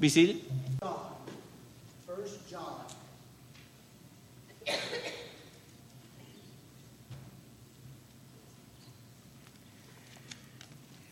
Be 0.00 0.08
seated. 0.08 0.40
John. 0.80 0.98
First 2.06 2.48
John. 2.48 2.80
If 4.64 4.78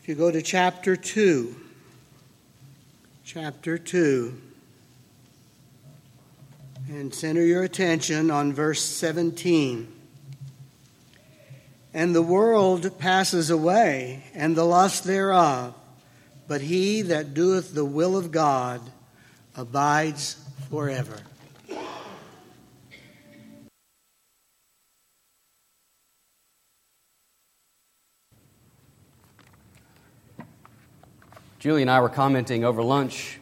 you 0.07 0.15
go 0.15 0.31
to 0.31 0.41
chapter 0.41 0.95
2, 0.95 1.55
chapter 3.23 3.77
2, 3.77 4.41
and 6.89 7.13
center 7.13 7.43
your 7.43 7.61
attention 7.61 8.31
on 8.31 8.53
verse 8.53 8.81
17. 8.81 9.87
And 11.93 12.15
the 12.15 12.23
world 12.23 12.97
passes 12.97 13.51
away, 13.51 14.23
and 14.33 14.55
the 14.55 14.63
lust 14.63 15.03
thereof, 15.03 15.75
but 16.49 16.61
he 16.61 17.03
that 17.03 17.35
doeth 17.35 17.75
the 17.75 17.85
will 17.85 18.17
of 18.17 18.31
God 18.31 18.81
abides 19.55 20.43
forever. 20.71 21.15
Julie 31.59 31.83
and 31.83 31.91
I 31.91 31.99
were 31.99 32.09
commenting 32.09 32.65
over 32.65 32.81
lunch 32.81 33.39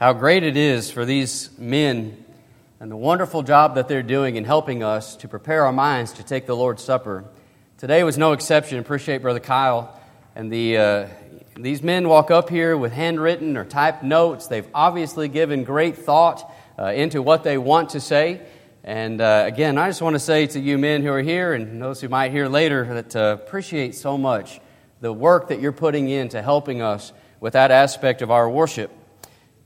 how 0.00 0.12
great 0.12 0.42
it 0.42 0.56
is 0.56 0.90
for 0.90 1.04
these 1.04 1.56
men 1.56 2.24
and 2.80 2.90
the 2.90 2.96
wonderful 2.96 3.44
job 3.44 3.76
that 3.76 3.86
they're 3.86 4.02
doing 4.02 4.34
in 4.34 4.44
helping 4.44 4.82
us 4.82 5.14
to 5.16 5.28
prepare 5.28 5.66
our 5.66 5.72
minds 5.72 6.12
to 6.14 6.24
take 6.24 6.46
the 6.46 6.56
Lord's 6.56 6.82
Supper. 6.82 7.26
Today 7.78 8.02
was 8.02 8.18
no 8.18 8.32
exception. 8.32 8.80
Appreciate 8.80 9.22
Brother 9.22 9.38
Kyle 9.38 10.00
and 10.34 10.52
the. 10.52 10.76
Uh, 10.76 11.08
these 11.62 11.82
men 11.82 12.08
walk 12.08 12.30
up 12.30 12.48
here 12.48 12.76
with 12.76 12.92
handwritten 12.92 13.56
or 13.56 13.64
typed 13.64 14.02
notes. 14.02 14.46
They've 14.46 14.68
obviously 14.74 15.28
given 15.28 15.64
great 15.64 15.98
thought 15.98 16.50
uh, 16.78 16.86
into 16.86 17.20
what 17.20 17.44
they 17.44 17.58
want 17.58 17.90
to 17.90 18.00
say. 18.00 18.40
And 18.82 19.20
uh, 19.20 19.44
again, 19.46 19.76
I 19.76 19.88
just 19.88 20.00
want 20.00 20.14
to 20.14 20.20
say 20.20 20.46
to 20.46 20.60
you 20.60 20.78
men 20.78 21.02
who 21.02 21.10
are 21.12 21.20
here 21.20 21.52
and 21.52 21.82
those 21.82 22.00
who 22.00 22.08
might 22.08 22.32
hear 22.32 22.48
later 22.48 22.94
that 22.94 23.14
uh, 23.16 23.36
appreciate 23.40 23.94
so 23.94 24.16
much 24.16 24.60
the 25.00 25.12
work 25.12 25.48
that 25.48 25.60
you're 25.60 25.72
putting 25.72 26.08
into 26.08 26.40
helping 26.40 26.80
us 26.80 27.12
with 27.40 27.52
that 27.52 27.70
aspect 27.70 28.22
of 28.22 28.30
our 28.30 28.48
worship. 28.48 28.90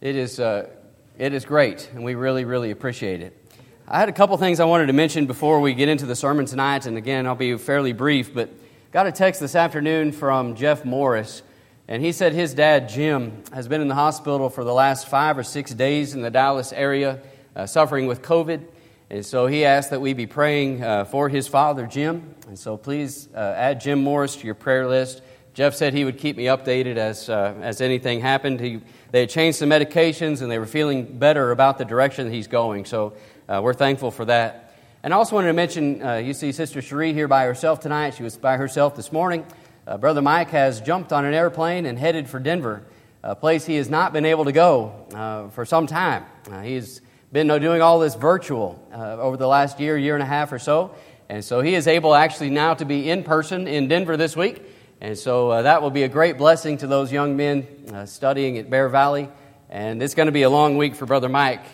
It 0.00 0.16
is, 0.16 0.40
uh, 0.40 0.68
it 1.16 1.32
is 1.32 1.44
great, 1.44 1.90
and 1.94 2.02
we 2.02 2.14
really, 2.14 2.44
really 2.44 2.72
appreciate 2.72 3.20
it. 3.20 3.40
I 3.86 4.00
had 4.00 4.08
a 4.08 4.12
couple 4.12 4.36
things 4.36 4.58
I 4.58 4.64
wanted 4.64 4.86
to 4.86 4.92
mention 4.92 5.26
before 5.26 5.60
we 5.60 5.74
get 5.74 5.88
into 5.88 6.06
the 6.06 6.16
sermon 6.16 6.46
tonight, 6.46 6.86
and 6.86 6.96
again, 6.96 7.26
I'll 7.26 7.34
be 7.34 7.56
fairly 7.56 7.92
brief, 7.92 8.34
but 8.34 8.50
got 8.90 9.06
a 9.06 9.12
text 9.12 9.40
this 9.40 9.54
afternoon 9.54 10.12
from 10.12 10.56
Jeff 10.56 10.84
Morris 10.84 11.42
and 11.86 12.02
he 12.02 12.12
said 12.12 12.32
his 12.32 12.54
dad, 12.54 12.88
Jim, 12.88 13.42
has 13.52 13.68
been 13.68 13.82
in 13.82 13.88
the 13.88 13.94
hospital 13.94 14.48
for 14.48 14.64
the 14.64 14.72
last 14.72 15.06
five 15.06 15.36
or 15.36 15.42
six 15.42 15.72
days 15.72 16.14
in 16.14 16.22
the 16.22 16.30
Dallas 16.30 16.72
area, 16.72 17.20
uh, 17.54 17.66
suffering 17.66 18.06
with 18.06 18.22
COVID. 18.22 18.64
And 19.10 19.24
so 19.24 19.46
he 19.46 19.66
asked 19.66 19.90
that 19.90 20.00
we 20.00 20.14
be 20.14 20.26
praying 20.26 20.82
uh, 20.82 21.04
for 21.04 21.28
his 21.28 21.46
father, 21.46 21.86
Jim. 21.86 22.34
And 22.48 22.58
so 22.58 22.78
please 22.78 23.28
uh, 23.34 23.38
add 23.38 23.82
Jim 23.82 24.02
Morris 24.02 24.36
to 24.36 24.46
your 24.46 24.54
prayer 24.54 24.88
list. 24.88 25.20
Jeff 25.52 25.74
said 25.74 25.92
he 25.92 26.04
would 26.04 26.18
keep 26.18 26.36
me 26.36 26.44
updated 26.44 26.96
as, 26.96 27.28
uh, 27.28 27.54
as 27.60 27.80
anything 27.82 28.20
happened. 28.20 28.60
He, 28.60 28.80
they 29.12 29.20
had 29.20 29.30
changed 29.30 29.58
some 29.58 29.68
medications 29.68 30.40
and 30.40 30.50
they 30.50 30.58
were 30.58 30.66
feeling 30.66 31.04
better 31.04 31.52
about 31.52 31.76
the 31.76 31.84
direction 31.84 32.32
he's 32.32 32.48
going. 32.48 32.86
So 32.86 33.12
uh, 33.46 33.60
we're 33.62 33.74
thankful 33.74 34.10
for 34.10 34.24
that. 34.24 34.74
And 35.02 35.12
I 35.12 35.18
also 35.18 35.36
wanted 35.36 35.48
to 35.48 35.52
mention 35.52 36.02
uh, 36.02 36.14
you 36.14 36.32
see 36.32 36.50
Sister 36.50 36.80
Cherie 36.80 37.12
here 37.12 37.28
by 37.28 37.44
herself 37.44 37.78
tonight. 37.78 38.14
She 38.14 38.22
was 38.22 38.38
by 38.38 38.56
herself 38.56 38.96
this 38.96 39.12
morning. 39.12 39.44
Uh, 39.86 39.98
Brother 39.98 40.22
Mike 40.22 40.48
has 40.48 40.80
jumped 40.80 41.12
on 41.12 41.26
an 41.26 41.34
airplane 41.34 41.84
and 41.84 41.98
headed 41.98 42.26
for 42.26 42.38
Denver, 42.38 42.82
a 43.22 43.36
place 43.36 43.66
he 43.66 43.76
has 43.76 43.90
not 43.90 44.14
been 44.14 44.24
able 44.24 44.46
to 44.46 44.52
go 44.52 45.06
uh, 45.12 45.48
for 45.50 45.66
some 45.66 45.86
time. 45.86 46.24
Uh, 46.50 46.62
he's 46.62 47.02
been 47.32 47.48
doing 47.48 47.82
all 47.82 47.98
this 47.98 48.14
virtual 48.14 48.82
uh, 48.94 49.18
over 49.18 49.36
the 49.36 49.46
last 49.46 49.80
year, 49.80 49.98
year 49.98 50.14
and 50.14 50.22
a 50.22 50.26
half 50.26 50.52
or 50.52 50.58
so. 50.58 50.94
And 51.28 51.44
so 51.44 51.60
he 51.60 51.74
is 51.74 51.86
able 51.86 52.14
actually 52.14 52.48
now 52.48 52.72
to 52.74 52.86
be 52.86 53.10
in 53.10 53.24
person 53.24 53.68
in 53.68 53.88
Denver 53.88 54.16
this 54.16 54.34
week. 54.34 54.62
And 55.02 55.18
so 55.18 55.50
uh, 55.50 55.62
that 55.62 55.82
will 55.82 55.90
be 55.90 56.04
a 56.04 56.08
great 56.08 56.38
blessing 56.38 56.78
to 56.78 56.86
those 56.86 57.12
young 57.12 57.36
men 57.36 57.66
uh, 57.92 58.06
studying 58.06 58.56
at 58.56 58.70
Bear 58.70 58.88
Valley. 58.88 59.28
And 59.68 60.02
it's 60.02 60.14
going 60.14 60.26
to 60.26 60.32
be 60.32 60.42
a 60.42 60.50
long 60.50 60.78
week 60.78 60.94
for 60.94 61.04
Brother 61.04 61.28
Mike. 61.28 61.64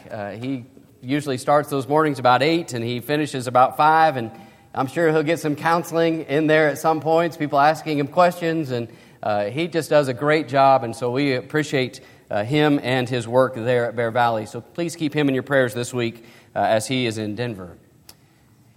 he 0.40 0.64
usually 1.00 1.38
starts 1.38 1.70
those 1.70 1.86
mornings 1.86 2.18
about 2.18 2.42
8 2.42 2.72
and 2.72 2.84
he 2.84 2.98
finishes 2.98 3.46
about 3.46 3.76
5. 3.76 4.16
And 4.16 4.32
I'm 4.72 4.86
sure 4.86 5.10
he'll 5.10 5.24
get 5.24 5.40
some 5.40 5.56
counseling 5.56 6.22
in 6.22 6.46
there 6.46 6.68
at 6.68 6.78
some 6.78 7.00
points, 7.00 7.36
people 7.36 7.58
asking 7.58 7.98
him 7.98 8.06
questions, 8.06 8.70
and 8.70 8.86
uh, 9.20 9.46
he 9.46 9.66
just 9.66 9.90
does 9.90 10.06
a 10.06 10.14
great 10.14 10.46
job, 10.46 10.84
and 10.84 10.94
so 10.94 11.10
we 11.10 11.34
appreciate 11.34 12.00
uh, 12.30 12.44
him 12.44 12.78
and 12.80 13.08
his 13.08 13.26
work 13.26 13.56
there 13.56 13.86
at 13.86 13.96
Bear 13.96 14.12
Valley. 14.12 14.46
So 14.46 14.60
please 14.60 14.94
keep 14.94 15.12
him 15.12 15.28
in 15.28 15.34
your 15.34 15.42
prayers 15.42 15.74
this 15.74 15.92
week 15.92 16.24
uh, 16.54 16.60
as 16.60 16.86
he 16.86 17.06
is 17.06 17.18
in 17.18 17.34
Denver. 17.34 17.76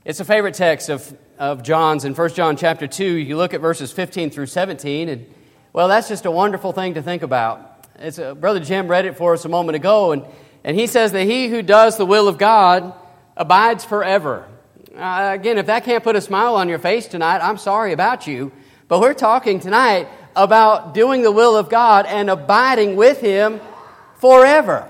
It's 0.03 0.20
a 0.20 0.26
favorite 0.26 0.56
text 0.56 0.90
of, 0.90 1.16
of 1.38 1.62
John's 1.62 2.06
in 2.06 2.16
1 2.16 2.30
John 2.30 2.58
chapter 2.58 2.88
2. 2.88 3.06
You 3.06 3.38
look 3.38 3.53
at 3.53 3.62
verses 3.62 3.92
15 3.92 4.32
through 4.32 4.48
17, 4.48 5.09
and 5.09 5.32
well, 5.74 5.88
that's 5.88 6.09
just 6.09 6.26
a 6.26 6.32
wonderful 6.32 6.72
thing 6.72 6.96
to 6.96 7.03
think 7.03 7.22
about. 7.22 7.88
It's 8.00 8.18
a, 8.18 8.34
Brother 8.34 8.59
Jim 8.59 8.88
read 8.88 9.06
it 9.06 9.16
for 9.16 9.34
us 9.34 9.46
a 9.46 9.50
moment 9.50 9.76
ago, 9.76 10.12
and, 10.12 10.26
and 10.64 10.76
he 10.76 10.88
says 10.88 11.12
that 11.12 11.26
he 11.26 11.50
who 11.50 11.62
does 11.62 11.98
the 11.98 12.06
will 12.06 12.28
of 12.28 12.40
God 12.40 12.96
abides 13.38 13.86
forever. 13.86 14.48
Uh, 14.96 15.31
again, 15.34 15.58
if 15.58 15.66
that 15.66 15.86
can't 15.86 16.04
put 16.04 16.16
a 16.16 16.22
smile 16.22 16.56
on 16.56 16.70
your 16.70 16.78
face 16.78 17.08
tonight, 17.08 17.40
I'm 17.40 17.58
sorry 17.58 17.94
about 17.94 18.28
you. 18.28 18.52
But 18.88 19.00
we're 19.00 19.16
talking 19.16 19.59
tonight 19.59 20.08
about 20.36 20.94
doing 20.94 21.24
the 21.24 21.31
will 21.31 21.56
of 21.56 21.68
God 21.68 22.06
and 22.06 22.30
abiding 22.30 22.96
with 22.96 23.20
Him 23.20 23.59
forever. 24.20 24.88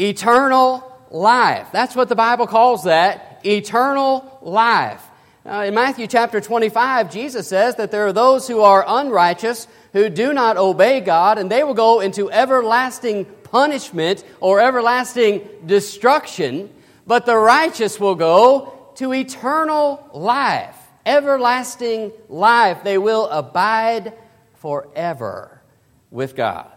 Eternal 0.00 0.82
life. 1.10 1.68
That's 1.72 1.94
what 1.94 2.08
the 2.08 2.16
Bible 2.16 2.46
calls 2.46 2.84
that 2.84 3.40
eternal 3.44 4.38
life. 4.40 5.04
Uh, 5.44 5.64
in 5.66 5.74
Matthew 5.74 6.06
chapter 6.06 6.40
25, 6.40 7.12
Jesus 7.12 7.46
says 7.46 7.76
that 7.76 7.90
there 7.90 8.06
are 8.06 8.14
those 8.14 8.48
who 8.48 8.62
are 8.62 8.82
unrighteous, 8.86 9.68
who 9.92 10.08
do 10.08 10.32
not 10.32 10.56
obey 10.56 11.00
God, 11.00 11.36
and 11.36 11.50
they 11.50 11.64
will 11.64 11.74
go 11.74 12.00
into 12.00 12.30
everlasting 12.30 13.26
punishment 13.44 14.24
or 14.40 14.60
everlasting 14.60 15.46
destruction, 15.66 16.70
but 17.06 17.26
the 17.26 17.36
righteous 17.36 18.00
will 18.00 18.14
go 18.14 18.77
to 18.98 19.14
eternal 19.14 20.08
life, 20.12 20.76
everlasting 21.06 22.10
life. 22.28 22.82
They 22.82 22.98
will 22.98 23.28
abide 23.28 24.12
forever 24.56 25.62
with 26.10 26.34
God. 26.34 26.68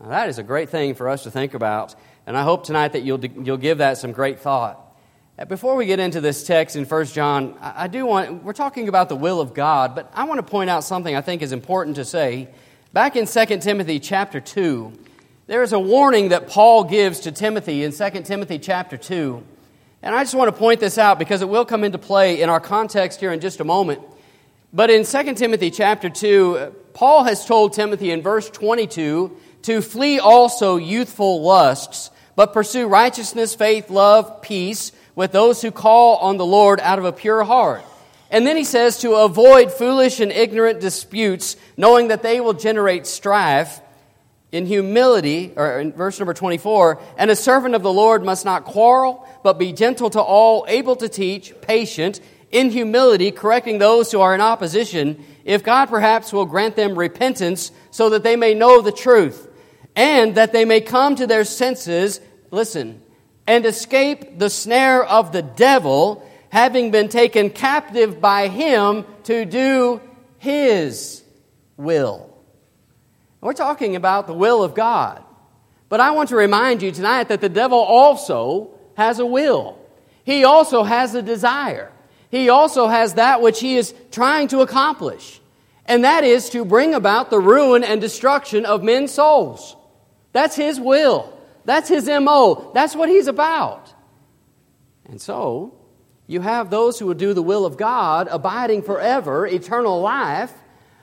Now, 0.00 0.10
that 0.10 0.28
is 0.28 0.38
a 0.38 0.44
great 0.44 0.70
thing 0.70 0.94
for 0.94 1.08
us 1.08 1.24
to 1.24 1.32
think 1.32 1.52
about, 1.52 1.96
and 2.28 2.36
I 2.36 2.44
hope 2.44 2.64
tonight 2.64 2.92
that 2.92 3.02
you'll, 3.02 3.24
you'll 3.24 3.56
give 3.56 3.78
that 3.78 3.98
some 3.98 4.12
great 4.12 4.38
thought. 4.38 4.80
Uh, 5.36 5.46
before 5.46 5.74
we 5.74 5.84
get 5.84 5.98
into 5.98 6.20
this 6.20 6.46
text 6.46 6.76
in 6.76 6.84
1 6.84 7.06
John, 7.06 7.58
I 7.60 7.88
do 7.88 8.06
want, 8.06 8.44
we're 8.44 8.52
talking 8.52 8.86
about 8.88 9.08
the 9.08 9.16
will 9.16 9.40
of 9.40 9.52
God, 9.52 9.96
but 9.96 10.12
I 10.14 10.24
want 10.24 10.38
to 10.38 10.48
point 10.48 10.70
out 10.70 10.84
something 10.84 11.16
I 11.16 11.22
think 11.22 11.42
is 11.42 11.50
important 11.50 11.96
to 11.96 12.04
say. 12.04 12.50
Back 12.92 13.16
in 13.16 13.26
2 13.26 13.46
Timothy 13.58 13.98
chapter 13.98 14.40
2, 14.40 14.92
there 15.48 15.64
is 15.64 15.72
a 15.72 15.80
warning 15.80 16.28
that 16.28 16.46
Paul 16.46 16.84
gives 16.84 17.18
to 17.20 17.32
Timothy 17.32 17.82
in 17.82 17.90
2 17.90 18.22
Timothy 18.22 18.60
chapter 18.60 18.96
2. 18.96 19.44
And 20.04 20.14
I 20.14 20.22
just 20.22 20.34
want 20.34 20.48
to 20.48 20.58
point 20.58 20.80
this 20.80 20.98
out 20.98 21.18
because 21.18 21.40
it 21.40 21.48
will 21.48 21.64
come 21.64 21.82
into 21.82 21.96
play 21.96 22.42
in 22.42 22.50
our 22.50 22.60
context 22.60 23.20
here 23.20 23.32
in 23.32 23.40
just 23.40 23.60
a 23.60 23.64
moment. 23.64 24.02
But 24.70 24.90
in 24.90 25.06
2 25.06 25.32
Timothy 25.32 25.70
chapter 25.70 26.10
2, 26.10 26.74
Paul 26.92 27.24
has 27.24 27.46
told 27.46 27.72
Timothy 27.72 28.10
in 28.10 28.20
verse 28.20 28.50
22 28.50 29.34
to 29.62 29.80
flee 29.80 30.18
also 30.18 30.76
youthful 30.76 31.40
lusts, 31.40 32.10
but 32.36 32.52
pursue 32.52 32.86
righteousness, 32.86 33.54
faith, 33.54 33.88
love, 33.88 34.42
peace 34.42 34.92
with 35.14 35.32
those 35.32 35.62
who 35.62 35.70
call 35.70 36.18
on 36.18 36.36
the 36.36 36.44
Lord 36.44 36.80
out 36.80 36.98
of 36.98 37.06
a 37.06 37.12
pure 37.12 37.42
heart. 37.42 37.82
And 38.30 38.46
then 38.46 38.58
he 38.58 38.64
says 38.64 38.98
to 38.98 39.14
avoid 39.14 39.72
foolish 39.72 40.20
and 40.20 40.30
ignorant 40.30 40.80
disputes, 40.80 41.56
knowing 41.78 42.08
that 42.08 42.22
they 42.22 42.40
will 42.42 42.52
generate 42.52 43.06
strife 43.06 43.80
in 44.54 44.66
humility, 44.66 45.52
or 45.56 45.80
in 45.80 45.92
verse 45.92 46.20
number 46.20 46.32
24, 46.32 47.00
and 47.18 47.28
a 47.28 47.34
servant 47.34 47.74
of 47.74 47.82
the 47.82 47.92
Lord 47.92 48.24
must 48.24 48.44
not 48.44 48.64
quarrel, 48.64 49.26
but 49.42 49.58
be 49.58 49.72
gentle 49.72 50.10
to 50.10 50.20
all, 50.20 50.64
able 50.68 50.94
to 50.94 51.08
teach, 51.08 51.52
patient, 51.60 52.20
in 52.52 52.70
humility, 52.70 53.32
correcting 53.32 53.78
those 53.78 54.12
who 54.12 54.20
are 54.20 54.32
in 54.32 54.40
opposition, 54.40 55.24
if 55.44 55.64
God 55.64 55.86
perhaps 55.86 56.32
will 56.32 56.46
grant 56.46 56.76
them 56.76 56.96
repentance 56.96 57.72
so 57.90 58.10
that 58.10 58.22
they 58.22 58.36
may 58.36 58.54
know 58.54 58.80
the 58.80 58.92
truth, 58.92 59.48
and 59.96 60.36
that 60.36 60.52
they 60.52 60.64
may 60.64 60.80
come 60.80 61.16
to 61.16 61.26
their 61.26 61.44
senses, 61.44 62.20
listen, 62.52 63.02
and 63.48 63.66
escape 63.66 64.38
the 64.38 64.50
snare 64.50 65.02
of 65.04 65.32
the 65.32 65.42
devil, 65.42 66.24
having 66.50 66.92
been 66.92 67.08
taken 67.08 67.50
captive 67.50 68.20
by 68.20 68.46
him 68.46 69.04
to 69.24 69.44
do 69.44 70.00
his 70.38 71.24
will. 71.76 72.33
We're 73.44 73.52
talking 73.52 73.94
about 73.94 74.26
the 74.26 74.32
will 74.32 74.64
of 74.64 74.74
God. 74.74 75.22
But 75.90 76.00
I 76.00 76.12
want 76.12 76.30
to 76.30 76.36
remind 76.36 76.80
you 76.80 76.90
tonight 76.90 77.28
that 77.28 77.42
the 77.42 77.50
devil 77.50 77.78
also 77.78 78.70
has 78.96 79.18
a 79.18 79.26
will. 79.26 79.78
He 80.24 80.44
also 80.44 80.82
has 80.82 81.14
a 81.14 81.20
desire. 81.20 81.92
He 82.30 82.48
also 82.48 82.88
has 82.88 83.14
that 83.14 83.42
which 83.42 83.60
he 83.60 83.76
is 83.76 83.92
trying 84.10 84.48
to 84.48 84.60
accomplish. 84.60 85.42
And 85.84 86.04
that 86.04 86.24
is 86.24 86.48
to 86.50 86.64
bring 86.64 86.94
about 86.94 87.28
the 87.28 87.38
ruin 87.38 87.84
and 87.84 88.00
destruction 88.00 88.64
of 88.64 88.82
men's 88.82 89.12
souls. 89.12 89.76
That's 90.32 90.56
his 90.56 90.80
will. 90.80 91.38
That's 91.66 91.90
his 91.90 92.06
MO. 92.08 92.70
That's 92.72 92.96
what 92.96 93.10
he's 93.10 93.26
about. 93.26 93.92
And 95.04 95.20
so, 95.20 95.74
you 96.26 96.40
have 96.40 96.70
those 96.70 96.98
who 96.98 97.04
will 97.04 97.12
do 97.12 97.34
the 97.34 97.42
will 97.42 97.66
of 97.66 97.76
God, 97.76 98.26
abiding 98.30 98.84
forever, 98.84 99.46
eternal 99.46 100.00
life, 100.00 100.50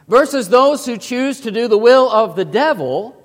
versus 0.07 0.49
those 0.49 0.85
who 0.85 0.97
choose 0.97 1.41
to 1.41 1.51
do 1.51 1.67
the 1.67 1.77
will 1.77 2.09
of 2.09 2.35
the 2.35 2.45
devil 2.45 3.17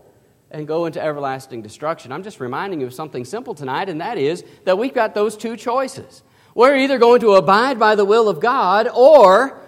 and 0.51 0.67
go 0.67 0.87
into 0.87 1.03
everlasting 1.03 1.63
destruction. 1.63 2.13
I'm 2.13 2.23
just 2.23 2.41
reminding 2.41 2.81
you 2.81 2.87
of 2.87 2.95
something 2.95 3.25
simple 3.25 3.55
tonight, 3.55 3.89
and 3.89 4.01
that 4.01 4.19
is 4.19 4.45
that 4.65 4.79
we've 4.79 4.95
got 4.95 5.15
those 5.15 5.37
two 5.37 5.57
choices. 5.57 6.23
We're 6.55 6.77
either 6.77 6.99
going 6.99 7.21
to 7.21 7.35
abide 7.35 7.79
by 7.79 7.97
the 7.97 8.05
will 8.05 8.29
of 8.29 8.41
God, 8.41 8.89
or 8.95 9.61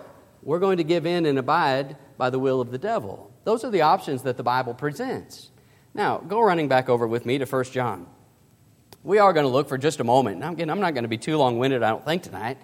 we're 0.43 0.60
going 0.60 0.78
to 0.78 0.84
give 0.84 1.05
in 1.05 1.26
and 1.26 1.38
abide 1.38 1.96
by 2.16 2.31
the 2.31 2.38
will 2.38 2.60
of 2.60 2.70
the 2.70 2.78
devil. 2.78 3.31
Those 3.44 3.64
are 3.64 3.70
the 3.70 3.82
options 3.82 4.22
that 4.22 4.37
the 4.37 4.43
Bible 4.43 4.75
presents. 4.75 5.50
Now, 5.94 6.19
go 6.19 6.40
running 6.40 6.69
back 6.69 6.88
over 6.88 7.06
with 7.06 7.26
me 7.26 7.38
to 7.38 7.44
1 7.44 7.64
John. 7.64 8.06
We 9.02 9.19
are 9.19 9.32
going 9.32 9.44
to 9.44 9.50
look 9.50 9.69
for 9.69 9.78
just 9.78 10.00
a 10.00 10.05
moment. 10.05 10.44
Again, 10.44 10.70
I'm 10.70 10.81
not 10.81 10.94
going 10.94 11.05
to 11.05 11.08
be 11.08 11.19
too 11.19 11.37
long 11.37 11.58
winded, 11.58 11.82
I 11.82 11.90
don't 11.90 12.05
think, 12.05 12.22
tonight. 12.22 12.58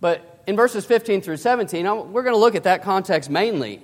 But 0.00 0.42
in 0.46 0.56
verses 0.56 0.84
15 0.84 1.20
through 1.20 1.38
17, 1.38 1.84
we're 2.12 2.22
going 2.22 2.34
to 2.34 2.40
look 2.40 2.54
at 2.54 2.64
that 2.64 2.82
context 2.82 3.30
mainly. 3.30 3.82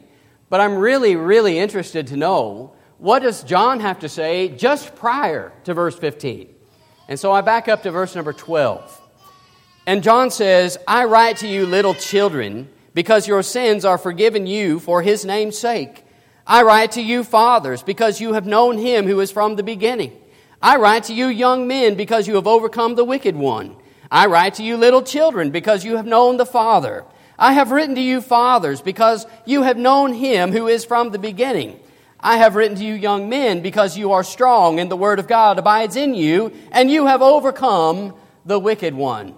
But 0.48 0.60
I'm 0.60 0.76
really, 0.76 1.16
really 1.16 1.58
interested 1.58 2.08
to 2.08 2.16
know 2.16 2.74
what 2.98 3.20
does 3.20 3.42
John 3.42 3.80
have 3.80 4.00
to 4.00 4.08
say 4.08 4.48
just 4.48 4.94
prior 4.94 5.52
to 5.64 5.74
verse 5.74 5.98
15? 5.98 6.48
And 7.08 7.18
so 7.18 7.32
I 7.32 7.40
back 7.40 7.68
up 7.68 7.82
to 7.82 7.90
verse 7.90 8.14
number 8.14 8.32
12. 8.32 9.02
And 9.86 10.02
John 10.02 10.30
says, 10.30 10.78
I 10.88 11.04
write 11.04 11.38
to 11.38 11.48
you, 11.48 11.66
little 11.66 11.94
children, 11.94 12.70
because 12.94 13.28
your 13.28 13.42
sins 13.42 13.84
are 13.84 13.98
forgiven 13.98 14.46
you 14.46 14.78
for 14.78 15.02
his 15.02 15.24
name's 15.24 15.58
sake. 15.58 16.04
I 16.46 16.62
write 16.62 16.92
to 16.92 17.02
you, 17.02 17.24
fathers, 17.24 17.82
because 17.82 18.20
you 18.20 18.32
have 18.34 18.46
known 18.46 18.78
him 18.78 19.06
who 19.06 19.20
is 19.20 19.30
from 19.30 19.56
the 19.56 19.62
beginning. 19.62 20.12
I 20.62 20.76
write 20.76 21.04
to 21.04 21.14
you, 21.14 21.26
young 21.26 21.66
men, 21.66 21.94
because 21.94 22.26
you 22.26 22.36
have 22.36 22.46
overcome 22.46 22.94
the 22.94 23.04
wicked 23.04 23.36
one. 23.36 23.76
I 24.10 24.26
write 24.26 24.54
to 24.54 24.62
you, 24.62 24.76
little 24.76 25.02
children, 25.02 25.50
because 25.50 25.84
you 25.84 25.96
have 25.96 26.06
known 26.06 26.36
the 26.36 26.46
Father. 26.46 27.04
I 27.38 27.52
have 27.54 27.70
written 27.70 27.94
to 27.96 28.00
you, 28.00 28.20
fathers, 28.20 28.80
because 28.80 29.26
you 29.44 29.62
have 29.62 29.76
known 29.76 30.12
him 30.12 30.52
who 30.52 30.68
is 30.68 30.84
from 30.84 31.10
the 31.10 31.18
beginning. 31.18 31.80
I 32.20 32.38
have 32.38 32.54
written 32.54 32.76
to 32.78 32.84
you, 32.84 32.94
young 32.94 33.28
men, 33.28 33.60
because 33.60 33.98
you 33.98 34.12
are 34.12 34.24
strong, 34.24 34.80
and 34.80 34.90
the 34.90 34.96
word 34.96 35.18
of 35.18 35.26
God 35.26 35.58
abides 35.58 35.96
in 35.96 36.14
you, 36.14 36.52
and 36.72 36.90
you 36.90 37.06
have 37.06 37.22
overcome 37.22 38.14
the 38.44 38.58
wicked 38.58 38.94
one. 38.94 39.34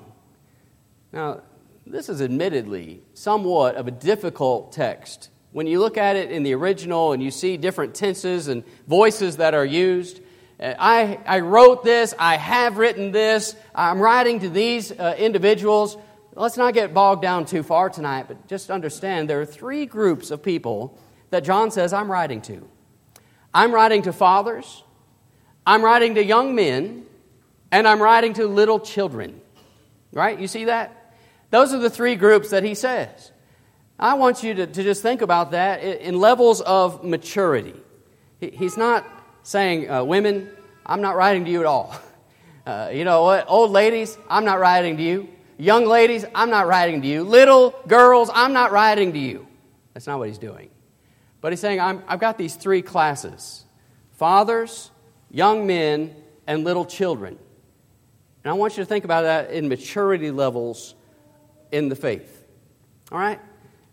Now, 1.12 1.40
this 1.86 2.08
is 2.08 2.20
admittedly 2.20 3.02
somewhat 3.14 3.76
of 3.76 3.86
a 3.86 3.90
difficult 3.90 4.72
text. 4.72 5.30
When 5.52 5.66
you 5.66 5.80
look 5.80 5.96
at 5.96 6.16
it 6.16 6.30
in 6.30 6.42
the 6.42 6.54
original 6.54 7.12
and 7.12 7.22
you 7.22 7.30
see 7.30 7.56
different 7.56 7.94
tenses 7.94 8.48
and 8.48 8.62
voices 8.86 9.38
that 9.38 9.54
are 9.54 9.64
used, 9.64 10.20
uh, 10.60 10.74
I, 10.78 11.18
I 11.26 11.40
wrote 11.40 11.82
this, 11.82 12.14
I 12.18 12.36
have 12.36 12.76
written 12.76 13.10
this, 13.12 13.56
I'm 13.74 14.00
writing 14.00 14.40
to 14.40 14.48
these 14.48 14.92
uh, 14.92 15.14
individuals. 15.18 15.96
Let's 16.38 16.58
not 16.58 16.74
get 16.74 16.92
bogged 16.92 17.22
down 17.22 17.46
too 17.46 17.62
far 17.62 17.88
tonight, 17.88 18.26
but 18.28 18.46
just 18.46 18.70
understand 18.70 19.30
there 19.30 19.40
are 19.40 19.46
three 19.46 19.86
groups 19.86 20.30
of 20.30 20.42
people 20.42 20.98
that 21.30 21.44
John 21.44 21.70
says 21.70 21.94
I'm 21.94 22.10
writing 22.10 22.42
to. 22.42 22.68
I'm 23.54 23.72
writing 23.72 24.02
to 24.02 24.12
fathers, 24.12 24.84
I'm 25.66 25.82
writing 25.82 26.14
to 26.16 26.24
young 26.24 26.54
men, 26.54 27.06
and 27.72 27.88
I'm 27.88 28.02
writing 28.02 28.34
to 28.34 28.46
little 28.46 28.78
children. 28.78 29.40
Right? 30.12 30.38
You 30.38 30.46
see 30.46 30.66
that? 30.66 31.14
Those 31.50 31.72
are 31.72 31.78
the 31.78 31.90
three 31.90 32.16
groups 32.16 32.50
that 32.50 32.62
he 32.62 32.74
says. 32.74 33.32
I 33.98 34.14
want 34.14 34.42
you 34.42 34.52
to, 34.54 34.66
to 34.66 34.82
just 34.82 35.00
think 35.00 35.22
about 35.22 35.52
that 35.52 35.82
in 35.82 36.20
levels 36.20 36.60
of 36.60 37.02
maturity. 37.02 37.74
he's 38.40 38.76
not 38.76 39.06
saying, 39.42 39.90
uh, 39.90 40.04
Women, 40.04 40.50
I'm 40.84 41.00
not 41.00 41.16
writing 41.16 41.46
to 41.46 41.50
you 41.50 41.60
at 41.60 41.66
all. 41.66 41.96
Uh, 42.66 42.90
you 42.92 43.04
know 43.04 43.22
what? 43.22 43.44
Old 43.46 43.70
ladies, 43.70 44.18
I'm 44.28 44.44
not 44.44 44.58
writing 44.58 44.96
to 44.96 45.02
you. 45.04 45.28
Young 45.58 45.86
ladies, 45.86 46.24
I'm 46.34 46.50
not 46.50 46.66
writing 46.66 47.00
to 47.02 47.08
you. 47.08 47.22
Little 47.22 47.74
girls, 47.86 48.30
I'm 48.32 48.52
not 48.52 48.72
writing 48.72 49.12
to 49.14 49.18
you. 49.18 49.46
That's 49.94 50.06
not 50.06 50.18
what 50.18 50.28
he's 50.28 50.38
doing. 50.38 50.70
But 51.40 51.52
he's 51.52 51.60
saying, 51.60 51.80
i 51.80 51.98
have 52.08 52.20
got 52.20 52.38
these 52.38 52.56
three 52.56 52.82
classes 52.82 53.64
fathers, 54.12 54.90
young 55.30 55.66
men, 55.66 56.14
and 56.46 56.64
little 56.64 56.84
children. 56.84 57.38
And 58.44 58.50
I 58.50 58.54
want 58.54 58.76
you 58.76 58.82
to 58.82 58.86
think 58.86 59.04
about 59.04 59.22
that 59.22 59.50
in 59.50 59.68
maturity 59.68 60.30
levels 60.30 60.94
in 61.72 61.88
the 61.88 61.96
faith. 61.96 62.44
All 63.10 63.18
right? 63.18 63.40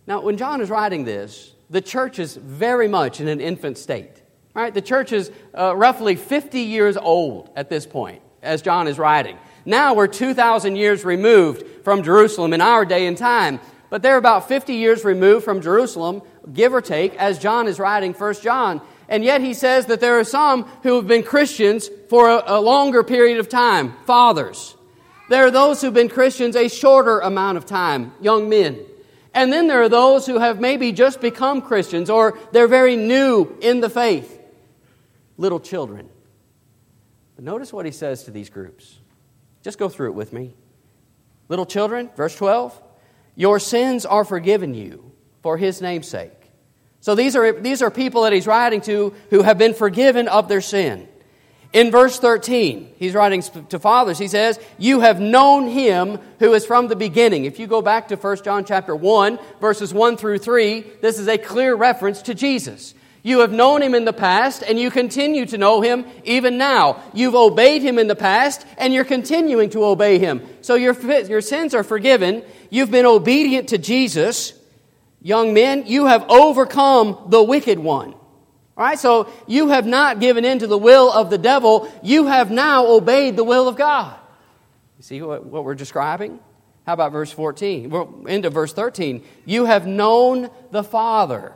Now, 0.07 0.21
when 0.21 0.37
John 0.37 0.61
is 0.61 0.69
writing 0.69 1.05
this, 1.05 1.53
the 1.69 1.81
church 1.81 2.19
is 2.19 2.35
very 2.35 2.87
much 2.87 3.19
in 3.19 3.27
an 3.27 3.41
infant 3.41 3.77
state. 3.77 4.21
All 4.55 4.61
right? 4.61 4.73
The 4.73 4.81
church 4.81 5.11
is 5.11 5.31
uh, 5.57 5.75
roughly 5.75 6.15
50 6.15 6.59
years 6.59 6.97
old 6.97 7.49
at 7.55 7.69
this 7.69 7.85
point, 7.85 8.21
as 8.41 8.61
John 8.61 8.87
is 8.87 8.99
writing. 8.99 9.37
Now 9.65 9.93
we're 9.93 10.07
2,000 10.07 10.75
years 10.75 11.05
removed 11.05 11.65
from 11.83 12.03
Jerusalem 12.03 12.53
in 12.53 12.61
our 12.61 12.85
day 12.85 13.07
and 13.07 13.17
time, 13.17 13.59
but 13.89 14.01
they're 14.01 14.17
about 14.17 14.47
50 14.47 14.73
years 14.73 15.05
removed 15.05 15.45
from 15.45 15.61
Jerusalem 15.61 16.21
give 16.51 16.73
or 16.73 16.81
take, 16.81 17.15
as 17.15 17.39
John 17.39 17.67
is 17.67 17.79
writing 17.79 18.13
1 18.13 18.33
John. 18.41 18.81
And 19.07 19.23
yet 19.23 19.41
he 19.41 19.53
says 19.53 19.85
that 19.87 19.99
there 19.99 20.19
are 20.19 20.23
some 20.23 20.63
who 20.83 20.95
have 20.95 21.07
been 21.07 21.23
Christians 21.23 21.89
for 22.09 22.29
a, 22.29 22.43
a 22.47 22.61
longer 22.61 23.03
period 23.03 23.39
of 23.39 23.49
time, 23.49 23.93
fathers. 24.05 24.75
There 25.29 25.45
are 25.45 25.51
those 25.51 25.81
who've 25.81 25.93
been 25.93 26.09
Christians 26.09 26.55
a 26.55 26.67
shorter 26.67 27.19
amount 27.19 27.57
of 27.57 27.65
time, 27.65 28.13
young 28.21 28.49
men. 28.49 28.79
And 29.33 29.51
then 29.51 29.67
there 29.67 29.81
are 29.81 29.89
those 29.89 30.25
who 30.25 30.39
have 30.39 30.59
maybe 30.59 30.91
just 30.91 31.21
become 31.21 31.61
Christians 31.61 32.09
or 32.09 32.37
they're 32.51 32.67
very 32.67 32.95
new 32.95 33.57
in 33.61 33.79
the 33.79 33.89
faith, 33.89 34.39
little 35.37 35.59
children. 35.59 36.09
But 37.35 37.45
notice 37.45 37.73
what 37.73 37.85
he 37.85 37.91
says 37.91 38.23
to 38.25 38.31
these 38.31 38.49
groups. 38.49 38.99
Just 39.63 39.79
go 39.79 39.89
through 39.89 40.09
it 40.09 40.15
with 40.15 40.33
me. 40.33 40.53
Little 41.49 41.65
children, 41.65 42.09
verse 42.15 42.35
12, 42.35 42.79
your 43.35 43.59
sins 43.59 44.05
are 44.05 44.25
forgiven 44.25 44.73
you 44.73 45.11
for 45.41 45.57
his 45.57 45.81
name's 45.81 46.07
sake. 46.07 46.31
So 46.99 47.15
these 47.15 47.35
are, 47.35 47.51
these 47.51 47.81
are 47.81 47.91
people 47.91 48.23
that 48.23 48.33
he's 48.33 48.47
writing 48.47 48.81
to 48.81 49.13
who 49.29 49.41
have 49.41 49.57
been 49.57 49.73
forgiven 49.73 50.27
of 50.27 50.47
their 50.47 50.61
sin. 50.61 51.07
In 51.73 51.89
verse 51.89 52.19
13, 52.19 52.93
he's 52.97 53.15
writing 53.15 53.41
to 53.69 53.79
fathers. 53.79 54.19
He 54.19 54.27
says, 54.27 54.59
You 54.77 54.99
have 54.99 55.19
known 55.19 55.67
him 55.67 56.19
who 56.39 56.53
is 56.53 56.67
from 56.67 56.87
the 56.87 56.95
beginning. 56.95 57.45
If 57.45 57.57
you 57.57 57.65
go 57.65 57.81
back 57.81 58.09
to 58.09 58.15
1 58.15 58.43
John 58.43 58.63
chapter 58.63 58.95
1, 58.95 59.39
verses 59.59 59.91
1 59.91 60.17
through 60.17 60.37
3, 60.37 60.81
this 61.01 61.17
is 61.17 61.27
a 61.27 61.37
clear 61.37 61.73
reference 61.75 62.21
to 62.23 62.35
Jesus. 62.35 62.93
You 63.25 63.39
have 63.39 63.53
known 63.53 63.81
him 63.81 63.95
in 63.95 64.03
the 64.03 64.11
past, 64.11 64.63
and 64.63 64.77
you 64.77 64.91
continue 64.91 65.45
to 65.45 65.57
know 65.57 65.79
him 65.79 66.05
even 66.25 66.57
now. 66.57 67.01
You've 67.13 67.35
obeyed 67.35 67.81
him 67.81 67.97
in 67.97 68.07
the 68.07 68.17
past, 68.17 68.67
and 68.77 68.93
you're 68.93 69.05
continuing 69.05 69.69
to 69.71 69.85
obey 69.85 70.19
him. 70.19 70.45
So 70.59 70.75
your, 70.75 70.93
your 71.23 71.39
sins 71.39 71.73
are 71.73 71.85
forgiven. 71.85 72.43
You've 72.69 72.91
been 72.91 73.05
obedient 73.05 73.69
to 73.69 73.77
Jesus. 73.77 74.51
Young 75.21 75.53
men, 75.53 75.85
you 75.87 76.07
have 76.07 76.29
overcome 76.29 77.27
the 77.29 77.41
wicked 77.41 77.79
one. 77.79 78.13
All 78.75 78.83
right, 78.83 78.99
so 78.99 79.31
you 79.47 79.69
have 79.69 79.85
not 79.85 80.19
given 80.19 80.43
in 80.43 80.59
to 80.59 80.67
the 80.67 80.77
will 80.77 81.09
of 81.09 81.29
the 81.29 81.37
devil. 81.37 81.89
You 82.03 82.25
have 82.25 82.51
now 82.51 82.87
obeyed 82.87 83.37
the 83.37 83.43
will 83.45 83.69
of 83.69 83.77
God. 83.77 84.19
You 84.97 85.03
see 85.03 85.21
what, 85.21 85.45
what 85.45 85.63
we're 85.63 85.75
describing? 85.75 86.39
How 86.85 86.93
about 86.93 87.13
verse 87.13 87.31
14? 87.31 87.89
We're 87.89 88.27
into 88.27 88.49
verse 88.49 88.73
13. 88.73 89.23
You 89.45 89.63
have 89.63 89.87
known 89.87 90.49
the 90.71 90.83
Father. 90.83 91.53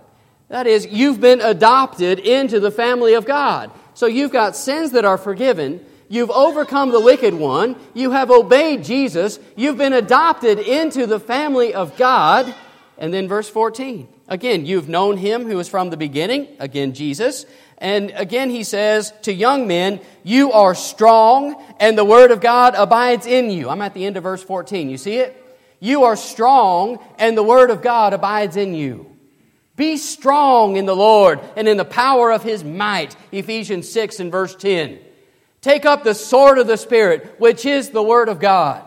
That 0.50 0.68
is, 0.68 0.88
you've 0.88 1.20
been 1.20 1.42
adopted 1.42 2.20
into 2.20 2.60
the 2.60 2.72
family 2.72 3.14
of 3.14 3.26
God. 3.26 3.72
So 3.94 4.06
you've 4.06 4.32
got 4.32 4.56
sins 4.56 4.92
that 4.92 5.06
are 5.06 5.18
forgiven. 5.18 5.84
You've 6.08 6.32
overcome 6.32 6.92
the 6.92 7.02
wicked 7.02 7.34
one. 7.34 7.76
You 7.94 8.12
have 8.12 8.32
obeyed 8.32 8.84
Jesus. 8.84 9.40
You've 9.56 9.78
been 9.78 9.94
adopted 9.94 10.60
into 10.60 11.06
the 11.06 11.20
family 11.20 11.74
of 11.74 11.98
God. 11.98 12.54
And 12.98 13.14
then 13.14 13.28
verse 13.28 13.50
14. 13.50 14.08
Again, 14.30 14.66
you've 14.66 14.90
known 14.90 15.18
him 15.18 15.46
who 15.46 15.60
is 15.60 15.68
from 15.68 15.90
the 15.90 15.98
beginning. 15.98 16.48
Again, 16.60 16.94
Jesus. 16.94 17.46
And 17.78 18.12
again, 18.16 18.50
he 18.50 18.64
says 18.64 19.14
to 19.24 19.34
young 19.34 19.68
men, 19.68 20.00
You 20.24 20.52
are 20.54 20.76
strong, 20.76 21.62
and 21.80 21.98
the 21.98 22.06
word 22.06 22.32
of 22.32 22.42
God 22.42 22.74
abides 22.76 23.26
in 23.26 23.52
you. 23.52 23.70
I'm 23.70 23.82
at 23.82 23.94
the 23.94 24.06
end 24.06 24.18
of 24.18 24.24
verse 24.24 24.44
14. 24.44 24.90
You 24.90 24.98
see 24.98 25.18
it? 25.18 25.36
You 25.80 26.06
are 26.06 26.16
strong, 26.16 27.00
and 27.20 27.38
the 27.38 27.44
word 27.44 27.70
of 27.70 27.82
God 27.82 28.14
abides 28.14 28.56
in 28.56 28.74
you. 28.74 29.17
Be 29.78 29.96
strong 29.96 30.76
in 30.76 30.86
the 30.86 30.96
Lord 30.96 31.40
and 31.56 31.70
in 31.70 31.78
the 31.78 31.86
power 31.86 32.32
of 32.32 32.44
his 32.44 32.66
might. 32.66 33.16
Ephesians 33.32 33.90
6 33.90 34.20
and 34.20 34.30
verse 34.30 34.54
10. 34.54 35.00
Take 35.62 35.86
up 35.86 36.04
the 36.04 36.14
sword 36.14 36.58
of 36.58 36.68
the 36.68 36.78
Spirit, 36.78 37.40
which 37.40 37.66
is 37.66 37.92
the 37.92 38.04
word 38.04 38.28
of 38.28 38.40
God 38.40 38.84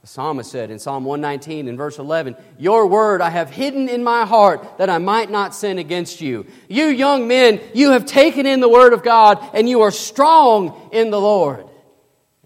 the 0.00 0.06
psalmist 0.06 0.50
said 0.50 0.70
in 0.70 0.78
Psalm 0.78 1.04
119 1.04 1.68
and 1.68 1.76
verse 1.76 1.98
11, 1.98 2.36
Your 2.56 2.86
word 2.86 3.20
I 3.20 3.30
have 3.30 3.50
hidden 3.50 3.88
in 3.88 4.02
my 4.04 4.24
heart 4.24 4.78
that 4.78 4.88
I 4.88 4.96
might 4.98 5.30
not 5.30 5.54
sin 5.54 5.78
against 5.78 6.20
you. 6.20 6.46
You 6.68 6.86
young 6.86 7.28
men, 7.28 7.60
you 7.74 7.90
have 7.90 8.06
taken 8.06 8.46
in 8.46 8.60
the 8.60 8.70
word 8.70 8.94
of 8.94 9.02
God 9.02 9.44
and 9.52 9.68
you 9.68 9.82
are 9.82 9.90
strong 9.90 10.88
in 10.92 11.10
the 11.10 11.20
Lord. 11.20 11.66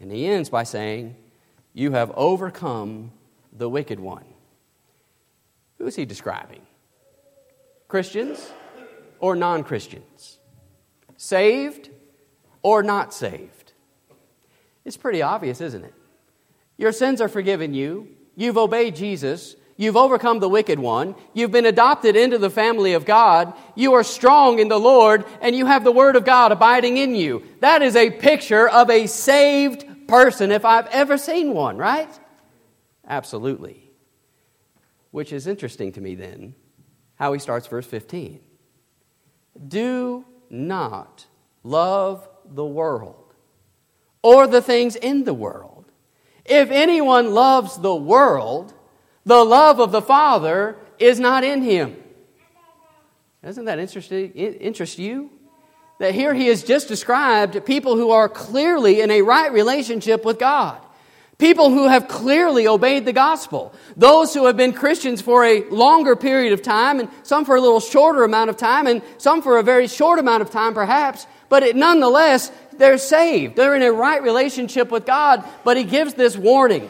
And 0.01 0.11
he 0.11 0.27
ends 0.27 0.49
by 0.49 0.65
saying, 0.65 1.15
You 1.73 1.93
have 1.93 2.11
overcome 2.13 3.13
the 3.53 3.69
wicked 3.69 4.01
one. 4.01 4.25
Who 5.79 5.87
is 5.87 5.95
he 5.95 6.05
describing? 6.05 6.63
Christians 7.93 8.51
or 9.21 9.37
non 9.37 9.65
Christians? 9.65 10.39
Saved 11.19 11.91
or 12.63 12.83
not 12.83 13.13
saved? 13.13 13.75
It's 14.87 14.97
pretty 14.97 15.21
obvious, 15.21 15.61
isn't 15.61 15.85
it? 15.85 15.93
Your 16.79 16.91
sins 16.91 17.21
are 17.21 17.29
forgiven 17.29 17.75
you. 17.75 18.09
You've 18.35 18.57
obeyed 18.57 18.97
Jesus. 18.97 19.57
You've 19.77 19.99
overcome 19.99 20.41
the 20.41 20.49
wicked 20.49 20.79
one. 20.79 21.17
You've 21.35 21.51
been 21.51 21.67
adopted 21.67 22.17
into 22.17 22.39
the 22.39 22.49
family 22.49 22.95
of 22.95 23.05
God. 23.05 23.53
You 23.75 23.93
are 23.93 24.05
strong 24.05 24.59
in 24.59 24.69
the 24.69 24.81
Lord, 24.81 25.27
and 25.43 25.55
you 25.55 25.67
have 25.67 25.85
the 25.85 25.93
Word 25.93 26.17
of 26.17 26.25
God 26.25 26.51
abiding 26.51 26.97
in 26.97 27.15
you. 27.15 27.43
That 27.61 27.83
is 27.83 27.95
a 27.95 28.11
picture 28.11 28.71
of 28.71 28.89
a 28.89 29.07
saved 29.07 30.09
person 30.09 30.51
if 30.51 30.65
I've 30.65 30.87
ever 30.87 31.19
seen 31.19 31.53
one, 31.53 31.77
right? 31.77 32.09
Absolutely. 33.07 33.91
Which 35.11 35.31
is 35.31 35.47
interesting 35.47 35.93
to 35.93 36.01
me 36.01 36.15
then, 36.15 36.55
how 37.23 37.33
he 37.33 37.39
starts 37.39 37.69
verse 37.69 37.87
15. 37.87 38.41
Do 39.69 40.25
not 40.51 41.27
love 41.63 42.29
the 42.45 42.65
world 42.65 43.33
or 44.23 44.49
the 44.49 44.61
things 44.61 44.97
in 44.97 45.23
the 45.23 45.33
world. 45.33 45.85
If 46.45 46.73
anyone 46.73 47.33
loves 47.33 47.79
the 47.79 47.95
world, 47.95 48.75
the 49.25 49.45
love 49.45 49.79
of 49.79 49.93
the 49.93 50.03
Father 50.03 50.75
is 50.99 51.21
not 51.21 51.45
in 51.45 51.63
him. 51.63 51.97
Doesn't 53.45 53.67
that 53.67 53.79
interest, 53.79 54.99
you? 54.99 55.31
That 56.01 56.17
here 56.17 56.35
he 56.35 56.49
has 56.49 56.65
just 56.65 56.89
described 56.89 57.65
people 57.65 57.95
who 57.95 58.11
are 58.11 58.29
clearly 58.29 59.01
in 59.01 59.13
a 59.13 59.23
right 59.23 59.53
relationship 59.53 60.25
with 60.25 60.41
God. 60.41 60.82
People 61.43 61.71
who 61.71 61.89
have 61.89 62.07
clearly 62.07 62.69
obeyed 62.69 63.05
the 63.05 63.13
gospel. 63.13 63.75
Those 63.97 64.33
who 64.33 64.47
have 64.47 64.57
been 64.57 64.73
Christians 64.73 65.21
for 65.21 65.45
a 65.45 65.69
longer 65.71 66.15
period 66.15 66.53
of 66.53 66.63
time, 66.63 67.01
and 67.01 67.09
some 67.25 67.45
for 67.45 67.57
a 67.57 67.61
little 67.61 67.81
shorter 67.81 68.23
amount 68.23 68.51
of 68.51 68.57
time, 68.57 68.87
and 68.87 69.03
some 69.19 69.43
for 69.43 69.59
a 69.59 69.63
very 69.65 69.89
short 69.89 70.21
amount 70.21 70.43
of 70.43 70.53
time 70.53 70.73
perhaps, 70.73 71.27
but 71.49 71.65
it, 71.65 71.75
nonetheless, 71.75 72.53
they're 72.75 72.97
saved. 72.97 73.57
They're 73.57 73.75
in 73.75 73.83
a 73.83 73.91
right 73.91 74.23
relationship 74.23 74.93
with 74.93 75.05
God, 75.05 75.45
but 75.65 75.77
he 75.77 75.83
gives 75.83 76.15
this 76.15 76.37
warning 76.37 76.89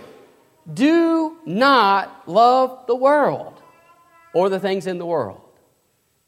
Do 0.71 1.39
not 1.47 2.29
love 2.29 2.87
the 2.87 2.95
world 2.95 3.55
or 4.35 4.51
the 4.51 4.61
things 4.61 4.87
in 4.87 4.99
the 4.99 5.07
world. 5.07 5.41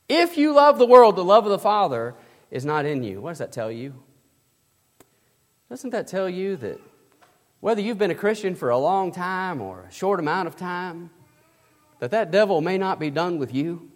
If 0.09 0.39
you 0.39 0.55
love 0.55 0.79
the 0.79 0.87
world, 0.87 1.17
the 1.17 1.25
love 1.25 1.45
of 1.45 1.51
the 1.51 1.59
Father 1.59 2.15
is 2.51 2.65
not 2.65 2.87
in 2.87 3.03
you. 3.03 3.21
What 3.21 3.33
does 3.33 3.39
that 3.41 3.53
tell 3.53 3.71
you? 3.71 4.03
Doesn't 5.69 5.91
that 5.91 6.07
tell 6.07 6.31
you 6.31 6.57
that 6.57 6.81
whether 7.65 7.81
you've 7.81 7.97
been 7.97 8.11
a 8.11 8.15
Christian 8.15 8.55
for 8.55 8.69
a 8.69 8.77
long 8.77 9.11
time 9.11 9.63
or 9.63 9.87
a 9.89 9.91
short 9.91 10.21
amount 10.21 10.47
of 10.47 10.55
time, 10.55 11.09
that 11.99 12.11
that 12.11 12.31
devil 12.31 12.61
may 12.61 12.77
not 12.77 13.01
be 13.01 13.09
done 13.09 13.39
with 13.39 13.55
you? 13.55 13.91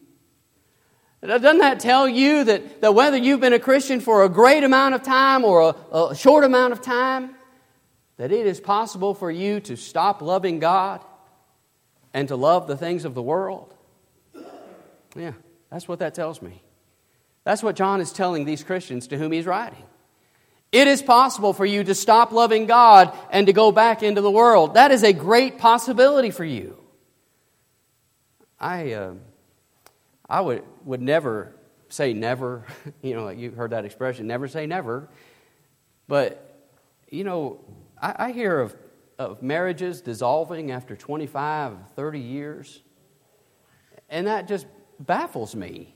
Doesn't 1.21 1.59
that 1.59 1.79
tell 1.79 2.09
you 2.09 2.45
that, 2.45 2.81
that 2.81 2.95
whether 2.95 3.19
you've 3.19 3.41
been 3.41 3.53
a 3.53 3.59
Christian 3.59 4.01
for 4.01 4.25
a 4.25 4.31
great 4.31 4.65
amount 4.65 4.95
of 4.95 5.03
time 5.03 5.45
or 5.45 5.75
a, 5.93 5.97
a 5.97 6.17
short 6.17 6.45
amount 6.45 6.73
of 6.73 6.81
time, 6.81 7.35
that 8.17 8.33
it 8.33 8.47
is 8.47 8.59
possible 8.59 9.13
for 9.13 9.31
you 9.31 9.61
to 9.61 9.77
stop 9.77 10.23
loving 10.23 10.61
God 10.61 11.05
and 12.15 12.27
to 12.29 12.37
love 12.37 12.69
the 12.69 12.77
things 12.79 13.05
of 13.05 13.13
the 13.13 13.23
world? 13.23 13.75
Yeah, 15.15 15.33
that's 15.71 15.87
what 15.87 15.99
that 15.99 16.15
tells 16.15 16.41
me. 16.41 16.63
That's 17.45 17.63
what 17.63 17.77
John 17.77 18.01
is 18.01 18.13
telling 18.15 18.47
these 18.47 18.65
Christians 18.65 19.09
to 19.09 19.19
whom 19.19 19.31
he's 19.31 19.45
writing. 19.45 19.85
It 20.71 20.87
is 20.87 21.03
possible 21.03 21.53
for 21.55 21.65
you 21.65 21.83
to 21.85 21.95
stop 21.95 22.31
loving 22.31 22.67
God 22.67 23.17
and 23.31 23.47
to 23.47 23.53
go 23.53 23.73
back 23.73 24.03
into 24.03 24.21
the 24.21 24.31
world. 24.31 24.75
That 24.75 24.91
is 24.91 25.03
a 25.03 25.13
great 25.13 25.59
possibility 25.59 26.31
for 26.31 26.45
you. 26.45 26.77
I, 28.61 28.93
uh, 28.93 29.15
I 30.29 30.41
would, 30.43 30.63
would 30.85 31.01
never 31.01 31.55
say 31.89 32.13
never. 32.13 32.67
you 33.03 33.15
know, 33.15 33.31
you've 33.31 33.55
heard 33.55 33.71
that 33.71 33.87
expression, 33.87 34.27
never 34.27 34.47
say 34.47 34.67
never. 34.67 35.09
But, 36.07 36.69
you 37.11 37.25
know, 37.25 37.61
I, 38.01 38.27
I 38.27 38.33
hear 38.33 38.61
of, 38.61 38.77
of 39.19 39.43
marriages 39.43 40.03
dissolving 40.03 40.71
after 40.71 40.97
25, 40.97 41.77
30 41.97 42.21
years. 42.21 42.83
And 44.11 44.27
that 44.27 44.49
just 44.49 44.67
baffles 45.01 45.55
me. 45.55 45.95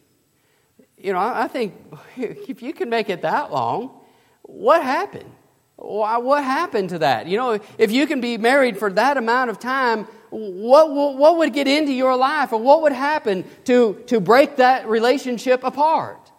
You 0.96 1.12
know, 1.12 1.18
I, 1.18 1.44
I 1.44 1.48
think 1.48 1.74
if 2.16 2.62
you 2.62 2.72
can 2.72 2.88
make 2.88 3.10
it 3.10 3.20
that 3.20 3.52
long, 3.52 3.98
what 4.42 4.82
happened? 4.82 5.30
Why, 5.76 6.18
What 6.18 6.44
happened 6.44 6.90
to 6.90 6.98
that? 7.00 7.26
You 7.26 7.36
know, 7.36 7.60
if 7.78 7.90
you 7.90 8.06
can 8.06 8.20
be 8.20 8.38
married 8.38 8.78
for 8.78 8.92
that 8.92 9.16
amount 9.16 9.50
of 9.50 9.58
time, 9.58 10.06
what, 10.30 10.90
what 10.90 11.36
would 11.38 11.52
get 11.52 11.68
into 11.68 11.92
your 11.92 12.16
life 12.16 12.52
or 12.52 12.60
what 12.60 12.82
would 12.82 12.92
happen 12.92 13.44
to, 13.64 14.02
to 14.06 14.20
break 14.20 14.56
that 14.56 14.88
relationship 14.88 15.62
apart? 15.64 16.30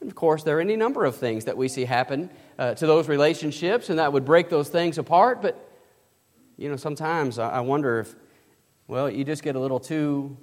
And 0.00 0.10
of 0.10 0.14
course, 0.14 0.42
there 0.42 0.58
are 0.58 0.60
any 0.60 0.76
number 0.76 1.04
of 1.04 1.16
things 1.16 1.46
that 1.46 1.56
we 1.56 1.68
see 1.68 1.84
happen 1.84 2.30
uh, 2.58 2.74
to 2.74 2.86
those 2.86 3.08
relationships 3.08 3.88
and 3.88 3.98
that 3.98 4.12
would 4.12 4.24
break 4.24 4.48
those 4.48 4.68
things 4.68 4.98
apart. 4.98 5.40
But, 5.42 5.56
you 6.56 6.68
know, 6.68 6.76
sometimes 6.76 7.38
I 7.38 7.60
wonder 7.60 8.00
if, 8.00 8.14
well, 8.86 9.10
you 9.10 9.24
just 9.24 9.42
get 9.42 9.56
a 9.56 9.60
little 9.60 9.80
too 9.80 10.36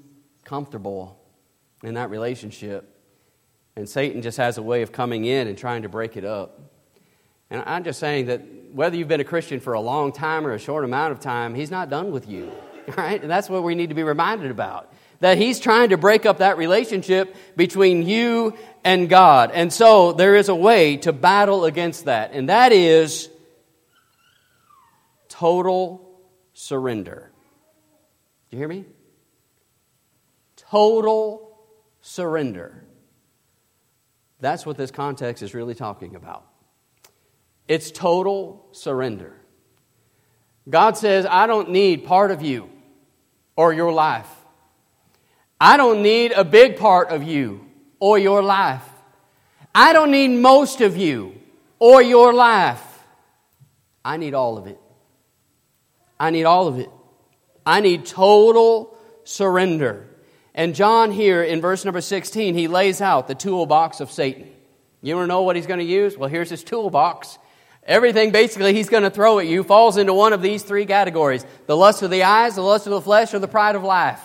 comfortable 0.43 1.19
in 1.83 1.93
that 1.93 2.09
relationship. 2.09 2.91
And 3.75 3.87
Satan 3.87 4.21
just 4.21 4.37
has 4.37 4.57
a 4.57 4.63
way 4.63 4.81
of 4.81 4.91
coming 4.91 5.25
in 5.25 5.47
and 5.47 5.57
trying 5.57 5.83
to 5.83 5.89
break 5.89 6.17
it 6.17 6.25
up. 6.25 6.59
And 7.49 7.63
I'm 7.65 7.83
just 7.83 7.99
saying 7.99 8.27
that 8.27 8.41
whether 8.73 8.95
you've 8.95 9.07
been 9.07 9.21
a 9.21 9.25
Christian 9.25 9.59
for 9.59 9.73
a 9.73 9.79
long 9.79 10.11
time 10.11 10.45
or 10.45 10.53
a 10.53 10.59
short 10.59 10.83
amount 10.83 11.11
of 11.11 11.19
time, 11.19 11.55
He's 11.55 11.71
not 11.71 11.89
done 11.89 12.11
with 12.11 12.27
you. 12.27 12.51
Right? 12.95 13.19
And 13.19 13.31
that's 13.31 13.49
what 13.49 13.63
we 13.63 13.73
need 13.73 13.89
to 13.89 13.95
be 13.95 14.03
reminded 14.03 14.51
about. 14.51 14.93
That 15.19 15.39
He's 15.39 15.59
trying 15.59 15.89
to 15.89 15.97
break 15.97 16.27
up 16.27 16.37
that 16.37 16.55
relationship 16.59 17.35
between 17.55 18.03
you 18.03 18.55
and 18.83 19.09
God. 19.09 19.49
And 19.51 19.73
so 19.73 20.11
there 20.11 20.35
is 20.35 20.49
a 20.49 20.55
way 20.55 20.97
to 20.97 21.11
battle 21.11 21.65
against 21.65 22.05
that, 22.05 22.33
and 22.33 22.49
that 22.49 22.71
is 22.71 23.27
total 25.29 26.21
surrender. 26.53 27.31
Do 28.49 28.57
you 28.57 28.59
hear 28.59 28.67
me? 28.67 28.85
Total 30.55 31.57
surrender. 32.01 32.85
That's 34.39 34.63
what 34.63 34.77
this 34.77 34.91
context 34.91 35.41
is 35.41 35.55
really 35.55 35.73
talking 35.73 36.15
about. 36.15 36.45
It's 37.67 37.91
total 37.91 38.67
surrender. 38.71 39.33
God 40.69 40.97
says, 40.97 41.25
I 41.25 41.47
don't 41.47 41.69
need 41.69 42.05
part 42.05 42.31
of 42.31 42.41
you 42.41 42.69
or 43.55 43.73
your 43.73 43.91
life. 43.91 44.29
I 45.59 45.77
don't 45.77 46.01
need 46.01 46.31
a 46.31 46.43
big 46.43 46.77
part 46.77 47.09
of 47.09 47.23
you 47.23 47.65
or 47.99 48.17
your 48.17 48.41
life. 48.41 48.83
I 49.73 49.93
don't 49.93 50.11
need 50.11 50.29
most 50.29 50.81
of 50.81 50.97
you 50.97 51.35
or 51.79 52.01
your 52.01 52.33
life. 52.33 52.81
I 54.03 54.17
need 54.17 54.33
all 54.33 54.57
of 54.57 54.67
it. 54.67 54.79
I 56.19 56.29
need 56.29 56.43
all 56.43 56.67
of 56.67 56.79
it. 56.79 56.89
I 57.65 57.81
need 57.81 58.05
total 58.05 58.97
surrender. 59.23 60.07
And 60.53 60.75
John, 60.75 61.11
here 61.11 61.43
in 61.43 61.61
verse 61.61 61.83
number 61.83 62.01
16, 62.01 62.55
he 62.55 62.67
lays 62.67 63.01
out 63.01 63.27
the 63.27 63.35
toolbox 63.35 63.99
of 63.99 64.11
Satan. 64.11 64.49
You 65.01 65.15
want 65.15 65.25
to 65.25 65.27
know 65.27 65.41
what 65.41 65.55
he's 65.55 65.67
going 65.67 65.79
to 65.79 65.85
use? 65.85 66.17
Well, 66.17 66.29
here's 66.29 66.49
his 66.49 66.63
toolbox. 66.63 67.37
Everything 67.85 68.31
basically 68.31 68.73
he's 68.73 68.89
going 68.89 69.03
to 69.03 69.11
throw 69.11 69.37
at 69.39 69.45
you 69.45 69.63
falls 69.63 69.97
into 69.97 70.13
one 70.13 70.33
of 70.33 70.41
these 70.41 70.63
three 70.63 70.85
categories 70.85 71.45
the 71.67 71.77
lust 71.77 72.01
of 72.01 72.09
the 72.09 72.23
eyes, 72.23 72.55
the 72.55 72.61
lust 72.61 72.87
of 72.87 72.91
the 72.91 73.01
flesh, 73.01 73.33
or 73.33 73.39
the 73.39 73.47
pride 73.47 73.75
of 73.75 73.83
life. 73.83 74.21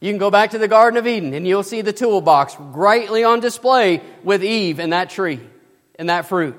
You 0.00 0.10
can 0.10 0.18
go 0.18 0.30
back 0.30 0.50
to 0.50 0.58
the 0.58 0.68
Garden 0.68 0.98
of 0.98 1.06
Eden 1.06 1.32
and 1.32 1.46
you'll 1.46 1.62
see 1.62 1.82
the 1.82 1.92
toolbox 1.92 2.56
greatly 2.72 3.24
on 3.24 3.40
display 3.40 4.02
with 4.24 4.44
Eve 4.44 4.80
and 4.80 4.92
that 4.92 5.10
tree 5.10 5.40
and 5.98 6.10
that 6.10 6.26
fruit. 6.26 6.56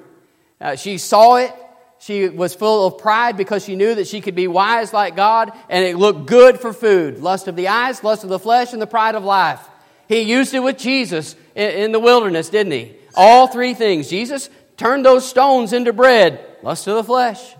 Uh, 0.59 0.75
she 0.75 0.97
saw 0.97 1.35
it. 1.35 1.53
She 1.99 2.29
was 2.29 2.53
full 2.53 2.87
of 2.87 2.99
pride 2.99 3.37
because 3.37 3.65
she 3.65 3.75
knew 3.75 3.95
that 3.95 4.07
she 4.07 4.21
could 4.21 4.35
be 4.35 4.47
wise 4.47 4.93
like 4.93 5.15
God 5.15 5.51
and 5.69 5.83
it 5.83 5.97
looked 5.97 6.27
good 6.27 6.59
for 6.59 6.71
food. 6.71 7.19
Lust 7.19 7.47
of 7.47 7.55
the 7.55 7.67
eyes, 7.67 8.03
lust 8.03 8.23
of 8.23 8.29
the 8.29 8.39
flesh, 8.39 8.73
and 8.73 8.81
the 8.81 8.87
pride 8.87 9.15
of 9.15 9.23
life. 9.23 9.59
He 10.07 10.21
used 10.21 10.53
it 10.53 10.59
with 10.59 10.77
Jesus 10.77 11.35
in, 11.55 11.69
in 11.71 11.91
the 11.91 11.99
wilderness, 11.99 12.49
didn't 12.49 12.71
he? 12.71 12.95
All 13.15 13.47
three 13.47 13.73
things. 13.73 14.09
Jesus 14.09 14.49
Turn 14.77 15.01
those 15.01 15.27
stones 15.27 15.73
into 15.73 15.91
bread. 15.91 16.43
Lust 16.63 16.87
of 16.87 16.95
the 16.95 17.03
flesh. 17.03 17.55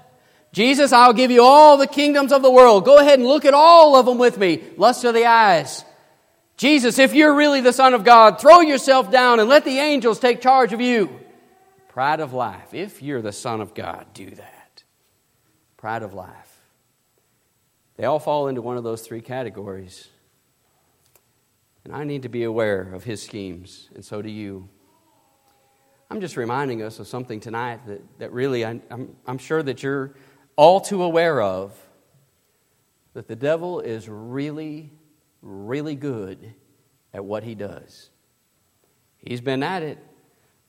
Jesus, 0.54 0.94
I'll 0.94 1.14
give 1.14 1.32
you 1.32 1.44
all 1.44 1.78
the 1.78 1.88
kingdoms 1.88 2.32
of 2.32 2.42
the 2.42 2.52
world. 2.52 2.86
Go 2.86 2.98
ahead 2.98 3.20
and 3.20 3.28
look 3.28 3.46
at 3.46 3.54
all 3.54 3.96
of 3.96 4.06
them 4.06 4.18
with 4.18 4.38
me. 4.38 4.64
Lust 4.78 5.04
of 5.04 5.14
the 5.14 5.26
eyes. 5.26 5.84
Jesus, 6.56 6.98
if 6.98 7.14
you're 7.14 7.36
really 7.36 7.62
the 7.62 7.74
Son 7.74 7.94
of 7.94 8.04
God, 8.04 8.40
throw 8.40 8.62
yourself 8.62 9.12
down 9.12 9.40
and 9.40 9.50
let 9.50 9.66
the 9.66 9.78
angels 9.78 10.20
take 10.20 10.42
charge 10.42 10.74
of 10.74 10.82
you. 10.82 11.20
Pride 11.90 12.20
of 12.20 12.34
life. 12.34 12.74
If 12.74 13.02
you're 13.02 13.22
the 13.22 13.32
Son 13.32 13.62
of 13.62 13.74
God, 13.74 14.08
do 14.14 14.30
that. 14.32 14.84
Pride 15.78 16.04
of 16.04 16.14
life. 16.14 16.62
They 17.98 18.06
all 18.06 18.20
fall 18.20 18.48
into 18.48 18.62
one 18.62 18.78
of 18.78 18.84
those 18.84 19.02
three 19.02 19.22
categories. 19.22 20.08
And 21.84 21.96
I 21.96 22.04
need 22.04 22.24
to 22.24 22.30
be 22.30 22.44
aware 22.44 22.94
of 22.94 23.04
his 23.04 23.24
schemes, 23.24 23.90
and 23.96 24.04
so 24.04 24.22
do 24.22 24.30
you. 24.30 24.70
I'm 26.10 26.22
just 26.22 26.38
reminding 26.38 26.82
us 26.84 27.00
of 27.00 27.08
something 27.08 27.40
tonight 27.40 27.86
that, 27.88 28.02
that 28.20 28.32
really 28.32 28.64
I, 28.66 28.80
I'm, 28.90 29.16
I'm 29.26 29.38
sure 29.38 29.62
that 29.62 29.84
you're 29.84 30.16
all 30.56 30.80
too 30.80 31.04
aware 31.04 31.42
of 31.42 31.74
that 33.14 33.28
the 33.28 33.36
devil 33.36 33.80
is 33.82 34.08
really, 34.08 34.92
really 35.42 35.96
good 35.96 36.54
at 37.14 37.26
what 37.26 37.44
he 37.44 37.56
does. 37.56 38.10
He's 39.18 39.42
been 39.42 39.64
at 39.64 39.84
it 39.84 39.98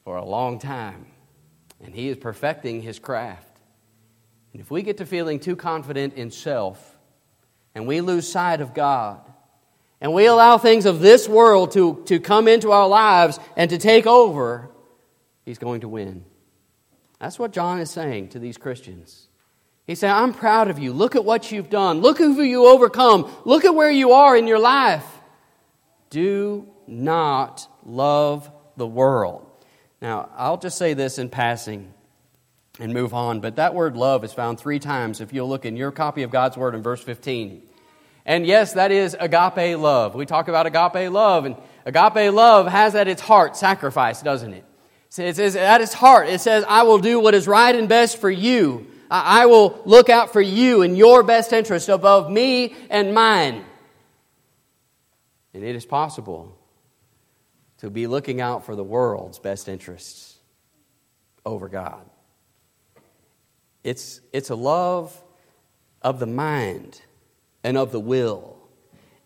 for 0.02 0.16
a 0.16 0.25
long 0.25 0.59
time, 0.59 1.07
and 1.85 1.95
he 1.95 2.09
is 2.09 2.16
perfecting 2.16 2.83
his 2.83 2.99
craft. 2.99 3.61
And 4.52 4.61
if 4.61 4.71
we 4.71 4.83
get 4.83 4.97
to 4.97 5.07
feeling 5.07 5.38
too 5.38 5.54
confident 5.54 6.14
in 6.14 6.30
self 6.30 6.99
and 7.75 7.87
we 7.87 8.00
lose 8.00 8.26
sight 8.26 8.61
of 8.61 8.75
God, 8.75 9.21
and 10.00 10.12
we 10.14 10.26
allow 10.26 10.59
things 10.59 10.87
of 10.87 11.00
this 11.00 11.28
world 11.28 11.73
to, 11.73 12.02
to 12.07 12.18
come 12.18 12.49
into 12.49 12.73
our 12.73 12.88
lives 12.88 13.38
and 13.57 13.71
to 13.71 13.78
take 13.78 14.07
over, 14.07 14.71
he's 15.49 15.59
going 15.59 15.81
to 15.81 15.88
win. 15.88 16.25
That's 17.19 17.38
what 17.38 17.52
John 17.52 17.81
is 17.81 17.90
saying 17.90 18.28
to 18.28 18.38
these 18.38 18.59
Christians. 18.59 19.28
He's 19.87 19.99
saying, 19.99 20.12
I'm 20.12 20.35
proud 20.35 20.69
of 20.69 20.78
you. 20.78 20.93
Look 20.93 21.17
at 21.17 21.25
what 21.25 21.50
you've 21.50 21.71
done. 21.71 22.00
Look 22.00 22.19
who 22.19 22.43
you 22.43 22.67
overcome. 22.67 23.35
Look 23.47 23.64
at 23.64 23.75
where 23.75 23.90
you 23.90 24.12
are 24.12 24.37
in 24.37 24.47
your 24.47 24.59
life. 24.59 25.07
Do 26.11 26.69
not 26.87 27.67
love 27.85 28.50
the 28.76 28.87
world. 28.87 29.47
Now, 30.02 30.28
I'll 30.37 30.59
just 30.59 30.76
say 30.76 30.93
this 30.93 31.19
in 31.19 31.31
passing 31.31 31.95
and 32.78 32.93
move 32.93 33.14
on, 33.14 33.40
but 33.40 33.57
that 33.57 33.75
word 33.75 33.97
love 33.97 34.25
is 34.25 34.33
found 34.35 34.61
three 34.61 34.78
times 34.78 35.23
if 35.23 35.33
you'll 35.33 35.49
look 35.49 35.64
in 35.64 35.76
your 35.76 35.90
copy 35.90 36.23
of 36.23 36.31
God's 36.31 36.57
Word 36.57 36.75
in 36.75 36.83
verse 36.83 37.02
15. 37.02 37.62
And 38.26 38.47
yes, 38.47 38.75
that 38.75 38.93
is 38.93 39.17
agape 39.19 39.78
love. 39.78 40.14
We 40.14 40.26
talk 40.26 40.49
about 40.49 40.67
agape 40.67 41.11
love, 41.11 41.47
and 41.47 41.57
agape 41.87 42.33
love 42.33 42.67
has 42.67 42.95
at 42.95 43.09
its 43.09 43.23
heart 43.23 43.57
sacrifice, 43.57 44.21
doesn't 44.21 44.52
it? 44.52 44.64
It 45.17 45.37
says 45.37 45.57
at 45.57 45.81
its 45.81 45.95
heart, 45.95 46.29
it 46.29 46.41
says, 46.41 46.65
I 46.69 46.83
will 46.83 46.99
do 46.99 47.19
what 47.19 47.35
is 47.35 47.49
right 47.49 47.75
and 47.75 47.88
best 47.88 48.19
for 48.19 48.31
you. 48.31 48.87
I 49.11 49.47
will 49.47 49.81
look 49.87 50.11
out 50.11 50.33
for 50.33 50.41
you 50.41 50.83
and 50.83 50.97
your 50.97 51.23
best 51.23 51.53
interest 51.53 51.88
above 51.88 52.31
me 52.31 52.75
and 52.91 53.15
mine. 53.15 53.65
And 55.55 55.65
it 55.65 55.75
is 55.75 55.87
possible 55.87 56.55
to 57.79 57.88
be 57.88 58.07
looking 58.07 58.41
out 58.41 58.67
for 58.67 58.77
the 58.77 58.85
world's 58.85 59.38
best 59.38 59.69
interests 59.69 60.37
over 61.47 61.69
God. 61.69 62.05
It's, 63.83 64.21
it's 64.33 64.50
a 64.50 64.55
love 64.55 65.19
of 66.03 66.19
the 66.19 66.27
mind 66.27 67.00
and 67.65 67.79
of 67.79 67.93
the 67.93 68.00
will. 68.00 68.58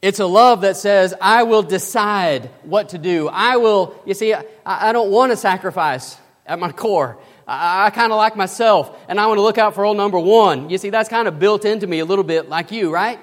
It's 0.03 0.19
a 0.19 0.27
love 0.27 0.63
that 0.63 0.77
says, 0.77 1.15
I 1.21 1.45
will 1.45 1.63
decide 1.63 2.51
what 2.65 2.89
to 2.89 2.99
do. 2.99 3.29
I 3.29 3.57
will, 3.57 3.95
you 4.05 4.15
see, 4.15 4.35
I, 4.35 4.45
I 4.67 4.93
don't 4.93 5.13
want 5.13 5.31
to 5.31 5.37
sacrifice 5.37 6.19
at 6.45 6.59
my 6.59 6.73
core. 6.73 7.19
I, 7.47 7.87
I 7.87 7.91
kind 7.91 8.11
of 8.11 8.17
like 8.17 8.35
myself, 8.35 8.99
and 9.09 9.21
I 9.21 9.27
want 9.29 9.39
to 9.39 9.43
look 9.43 9.59
out 9.59 9.77
for 9.77 9.85
old 9.85 9.97
number 9.97 10.19
one. 10.19 10.71
You 10.71 10.79
see, 10.79 10.91
that's 10.91 11.09
kind 11.09 11.29
of 11.29 11.39
built 11.39 11.65
into 11.65 11.87
me 11.87 12.01
a 12.01 12.05
little 12.05 12.25
bit 12.25 12.49
like 12.49 12.73
you, 12.73 12.93
right? 12.93 13.21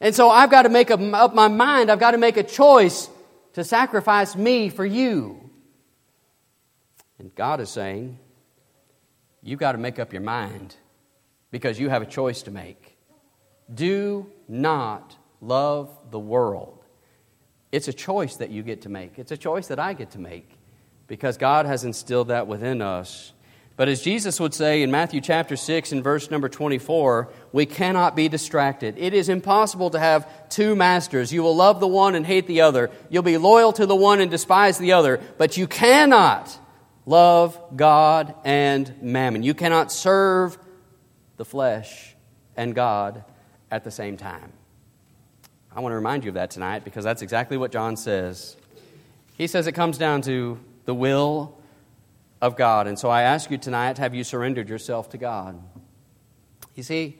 And 0.00 0.14
so 0.14 0.30
I've 0.30 0.50
got 0.50 0.62
to 0.62 0.70
make 0.70 0.90
up 0.90 1.34
my 1.34 1.48
mind. 1.48 1.90
I've 1.90 2.00
got 2.00 2.12
to 2.12 2.18
make 2.18 2.38
a 2.38 2.42
choice 2.42 3.10
to 3.52 3.62
sacrifice 3.62 4.34
me 4.34 4.70
for 4.70 4.86
you. 4.86 5.50
And 7.18 7.34
God 7.34 7.60
is 7.60 7.68
saying, 7.68 8.18
you've 9.42 9.60
got 9.60 9.72
to 9.72 9.78
make 9.78 9.98
up 9.98 10.14
your 10.14 10.22
mind 10.22 10.76
because 11.50 11.78
you 11.78 11.90
have 11.90 12.00
a 12.00 12.06
choice 12.06 12.42
to 12.42 12.50
make. 12.50 12.96
Do 13.72 14.30
not 14.48 15.16
love 15.46 15.90
the 16.10 16.18
world. 16.18 16.84
It's 17.72 17.88
a 17.88 17.92
choice 17.92 18.36
that 18.36 18.50
you 18.50 18.62
get 18.62 18.82
to 18.82 18.88
make. 18.88 19.18
It's 19.18 19.32
a 19.32 19.36
choice 19.36 19.68
that 19.68 19.78
I 19.78 19.94
get 19.94 20.12
to 20.12 20.18
make 20.18 20.48
because 21.06 21.36
God 21.36 21.66
has 21.66 21.84
instilled 21.84 22.28
that 22.28 22.46
within 22.46 22.80
us. 22.80 23.32
But 23.76 23.88
as 23.88 24.00
Jesus 24.00 24.38
would 24.38 24.54
say 24.54 24.82
in 24.82 24.92
Matthew 24.92 25.20
chapter 25.20 25.56
6 25.56 25.90
and 25.90 26.04
verse 26.04 26.30
number 26.30 26.48
24, 26.48 27.28
we 27.52 27.66
cannot 27.66 28.14
be 28.14 28.28
distracted. 28.28 28.96
It 28.96 29.12
is 29.12 29.28
impossible 29.28 29.90
to 29.90 29.98
have 29.98 30.48
two 30.48 30.76
masters. 30.76 31.32
You 31.32 31.42
will 31.42 31.56
love 31.56 31.80
the 31.80 31.88
one 31.88 32.14
and 32.14 32.24
hate 32.24 32.46
the 32.46 32.60
other. 32.60 32.92
You'll 33.10 33.24
be 33.24 33.36
loyal 33.36 33.72
to 33.72 33.86
the 33.86 33.96
one 33.96 34.20
and 34.20 34.30
despise 34.30 34.78
the 34.78 34.92
other. 34.92 35.20
But 35.38 35.56
you 35.56 35.66
cannot 35.66 36.56
love 37.04 37.60
God 37.74 38.36
and 38.44 39.02
mammon. 39.02 39.42
You 39.42 39.54
cannot 39.54 39.90
serve 39.90 40.56
the 41.36 41.44
flesh 41.44 42.14
and 42.56 42.76
God 42.76 43.24
at 43.72 43.82
the 43.82 43.90
same 43.90 44.16
time. 44.16 44.52
I 45.76 45.80
want 45.80 45.90
to 45.90 45.96
remind 45.96 46.22
you 46.22 46.28
of 46.28 46.34
that 46.34 46.52
tonight 46.52 46.84
because 46.84 47.02
that's 47.02 47.20
exactly 47.20 47.56
what 47.56 47.72
John 47.72 47.96
says. 47.96 48.56
He 49.36 49.48
says 49.48 49.66
it 49.66 49.72
comes 49.72 49.98
down 49.98 50.22
to 50.22 50.60
the 50.84 50.94
will 50.94 51.58
of 52.40 52.56
God. 52.56 52.86
And 52.86 52.96
so 52.96 53.08
I 53.08 53.22
ask 53.22 53.50
you 53.50 53.58
tonight 53.58 53.98
have 53.98 54.14
you 54.14 54.22
surrendered 54.22 54.68
yourself 54.68 55.10
to 55.10 55.18
God? 55.18 55.60
You 56.76 56.84
see, 56.84 57.18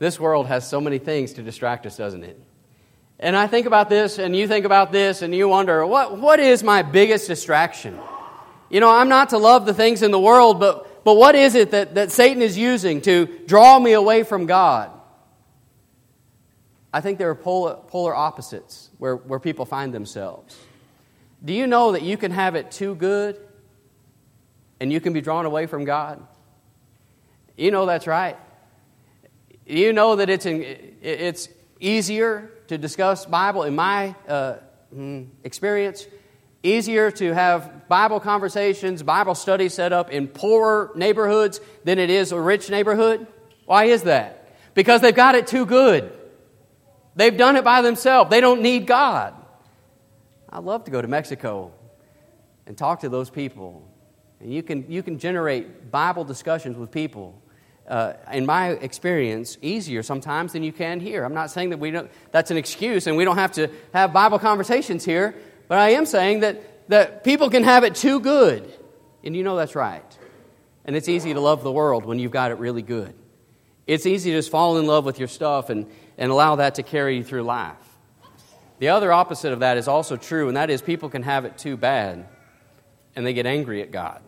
this 0.00 0.18
world 0.18 0.48
has 0.48 0.68
so 0.68 0.80
many 0.80 0.98
things 0.98 1.34
to 1.34 1.44
distract 1.44 1.86
us, 1.86 1.96
doesn't 1.96 2.24
it? 2.24 2.40
And 3.20 3.36
I 3.36 3.46
think 3.46 3.66
about 3.66 3.88
this, 3.88 4.18
and 4.18 4.34
you 4.34 4.48
think 4.48 4.66
about 4.66 4.90
this, 4.90 5.22
and 5.22 5.32
you 5.32 5.48
wonder, 5.48 5.86
what, 5.86 6.18
what 6.18 6.40
is 6.40 6.64
my 6.64 6.82
biggest 6.82 7.28
distraction? 7.28 7.98
You 8.68 8.80
know, 8.80 8.90
I'm 8.90 9.08
not 9.08 9.30
to 9.30 9.38
love 9.38 9.64
the 9.64 9.72
things 9.72 10.02
in 10.02 10.10
the 10.10 10.20
world, 10.20 10.58
but, 10.58 11.04
but 11.04 11.14
what 11.14 11.36
is 11.36 11.54
it 11.54 11.70
that, 11.70 11.94
that 11.94 12.10
Satan 12.10 12.42
is 12.42 12.58
using 12.58 13.00
to 13.02 13.26
draw 13.46 13.78
me 13.78 13.92
away 13.92 14.24
from 14.24 14.46
God? 14.46 14.90
I 16.96 17.02
think 17.02 17.18
there 17.18 17.28
are 17.28 17.34
polar, 17.34 17.74
polar 17.88 18.16
opposites 18.16 18.88
where, 18.96 19.16
where 19.16 19.38
people 19.38 19.66
find 19.66 19.92
themselves. 19.92 20.58
Do 21.44 21.52
you 21.52 21.66
know 21.66 21.92
that 21.92 22.00
you 22.00 22.16
can 22.16 22.30
have 22.30 22.54
it 22.54 22.70
too 22.70 22.94
good 22.94 23.38
and 24.80 24.90
you 24.90 24.98
can 24.98 25.12
be 25.12 25.20
drawn 25.20 25.44
away 25.44 25.66
from 25.66 25.84
God? 25.84 26.26
You 27.54 27.70
know 27.70 27.84
that's 27.84 28.06
right. 28.06 28.38
You 29.66 29.92
know 29.92 30.16
that 30.16 30.30
it's, 30.30 30.46
in, 30.46 30.62
it's 31.02 31.50
easier 31.80 32.50
to 32.68 32.78
discuss 32.78 33.26
Bible, 33.26 33.64
in 33.64 33.74
my 33.74 34.14
uh, 34.26 34.54
mm, 34.94 35.26
experience, 35.44 36.06
easier 36.62 37.10
to 37.10 37.34
have 37.34 37.88
Bible 37.88 38.20
conversations, 38.20 39.02
Bible 39.02 39.34
studies 39.34 39.74
set 39.74 39.92
up 39.92 40.10
in 40.10 40.28
poorer 40.28 40.92
neighborhoods 40.96 41.60
than 41.84 41.98
it 41.98 42.08
is 42.08 42.32
a 42.32 42.40
rich 42.40 42.70
neighborhood. 42.70 43.26
Why 43.66 43.84
is 43.84 44.04
that? 44.04 44.56
Because 44.72 45.02
they've 45.02 45.14
got 45.14 45.34
it 45.34 45.46
too 45.46 45.66
good. 45.66 46.15
They've 47.16 47.36
done 47.36 47.56
it 47.56 47.64
by 47.64 47.80
themselves. 47.80 48.30
They 48.30 48.42
don't 48.42 48.60
need 48.60 48.86
God. 48.86 49.34
I'd 50.50 50.62
love 50.62 50.84
to 50.84 50.90
go 50.90 51.00
to 51.00 51.08
Mexico 51.08 51.72
and 52.66 52.76
talk 52.76 53.00
to 53.00 53.08
those 53.08 53.30
people. 53.30 53.88
And 54.38 54.52
you 54.52 54.62
can, 54.62 54.90
you 54.90 55.02
can 55.02 55.18
generate 55.18 55.90
Bible 55.90 56.24
discussions 56.24 56.76
with 56.76 56.90
people, 56.90 57.40
uh, 57.88 58.14
in 58.32 58.44
my 58.44 58.70
experience, 58.70 59.56
easier 59.62 60.02
sometimes 60.02 60.52
than 60.52 60.62
you 60.62 60.72
can 60.72 61.00
here. 61.00 61.24
I'm 61.24 61.34
not 61.34 61.50
saying 61.50 61.70
that 61.70 61.78
we 61.78 61.90
don't, 61.90 62.10
that's 62.32 62.50
an 62.50 62.58
excuse 62.58 63.06
and 63.06 63.16
we 63.16 63.24
don't 63.24 63.38
have 63.38 63.52
to 63.52 63.70
have 63.94 64.12
Bible 64.12 64.38
conversations 64.38 65.04
here, 65.04 65.34
but 65.68 65.78
I 65.78 65.90
am 65.90 66.04
saying 66.04 66.40
that, 66.40 66.88
that 66.90 67.24
people 67.24 67.48
can 67.48 67.64
have 67.64 67.82
it 67.82 67.94
too 67.94 68.20
good. 68.20 68.70
And 69.24 69.34
you 69.34 69.42
know 69.42 69.56
that's 69.56 69.74
right. 69.74 70.04
And 70.84 70.94
it's 70.94 71.08
easy 71.08 71.32
to 71.32 71.40
love 71.40 71.62
the 71.62 71.72
world 71.72 72.04
when 72.04 72.18
you've 72.18 72.30
got 72.30 72.50
it 72.50 72.58
really 72.58 72.82
good. 72.82 73.14
It's 73.86 74.04
easy 74.04 74.32
to 74.32 74.38
just 74.38 74.50
fall 74.50 74.78
in 74.78 74.86
love 74.86 75.04
with 75.04 75.18
your 75.18 75.28
stuff 75.28 75.70
and, 75.70 75.86
and 76.18 76.30
allow 76.30 76.56
that 76.56 76.76
to 76.76 76.82
carry 76.82 77.16
you 77.16 77.24
through 77.24 77.42
life. 77.42 77.76
The 78.78 78.88
other 78.88 79.12
opposite 79.12 79.52
of 79.52 79.60
that 79.60 79.76
is 79.78 79.88
also 79.88 80.16
true, 80.16 80.48
and 80.48 80.56
that 80.56 80.70
is 80.70 80.82
people 80.82 81.08
can 81.08 81.22
have 81.22 81.44
it 81.44 81.56
too 81.56 81.76
bad 81.76 82.28
and 83.16 83.26
they 83.26 83.32
get 83.32 83.46
angry 83.46 83.82
at 83.82 83.90
God. 83.90 84.22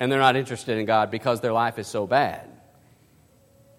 And 0.00 0.10
they're 0.12 0.18
not 0.18 0.36
interested 0.36 0.76
in 0.76 0.86
God 0.86 1.10
because 1.10 1.40
their 1.40 1.52
life 1.52 1.78
is 1.78 1.86
so 1.86 2.06
bad. 2.06 2.48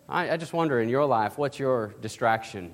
I, 0.07 0.31
I 0.31 0.37
just 0.37 0.53
wonder 0.53 0.81
in 0.81 0.89
your 0.89 1.05
life, 1.05 1.37
what's 1.37 1.59
your 1.59 1.93
distraction? 2.01 2.73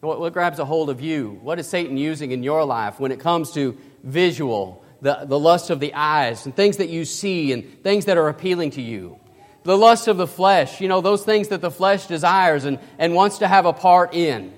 What, 0.00 0.20
what 0.20 0.32
grabs 0.34 0.58
a 0.58 0.64
hold 0.64 0.90
of 0.90 1.00
you? 1.00 1.38
What 1.42 1.58
is 1.58 1.66
Satan 1.66 1.96
using 1.96 2.30
in 2.30 2.42
your 2.42 2.64
life 2.64 3.00
when 3.00 3.10
it 3.10 3.18
comes 3.18 3.52
to 3.52 3.76
visual, 4.04 4.84
the, 5.00 5.24
the 5.24 5.38
lust 5.38 5.70
of 5.70 5.80
the 5.80 5.92
eyes, 5.94 6.44
and 6.46 6.54
things 6.54 6.76
that 6.76 6.90
you 6.90 7.04
see 7.04 7.52
and 7.52 7.82
things 7.82 8.04
that 8.04 8.16
are 8.16 8.28
appealing 8.28 8.70
to 8.72 8.82
you? 8.82 9.18
The 9.66 9.76
lust 9.76 10.06
of 10.06 10.16
the 10.16 10.28
flesh, 10.28 10.80
you 10.80 10.86
know, 10.86 11.00
those 11.00 11.24
things 11.24 11.48
that 11.48 11.60
the 11.60 11.72
flesh 11.72 12.06
desires 12.06 12.66
and, 12.66 12.78
and 13.00 13.16
wants 13.16 13.38
to 13.38 13.48
have 13.48 13.66
a 13.66 13.72
part 13.72 14.14
in. 14.14 14.54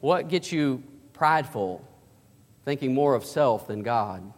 What 0.00 0.28
gets 0.28 0.50
you 0.50 0.82
prideful, 1.12 1.86
thinking 2.64 2.94
more 2.94 3.14
of 3.14 3.26
self 3.26 3.66
than 3.66 3.82
God? 3.82 4.32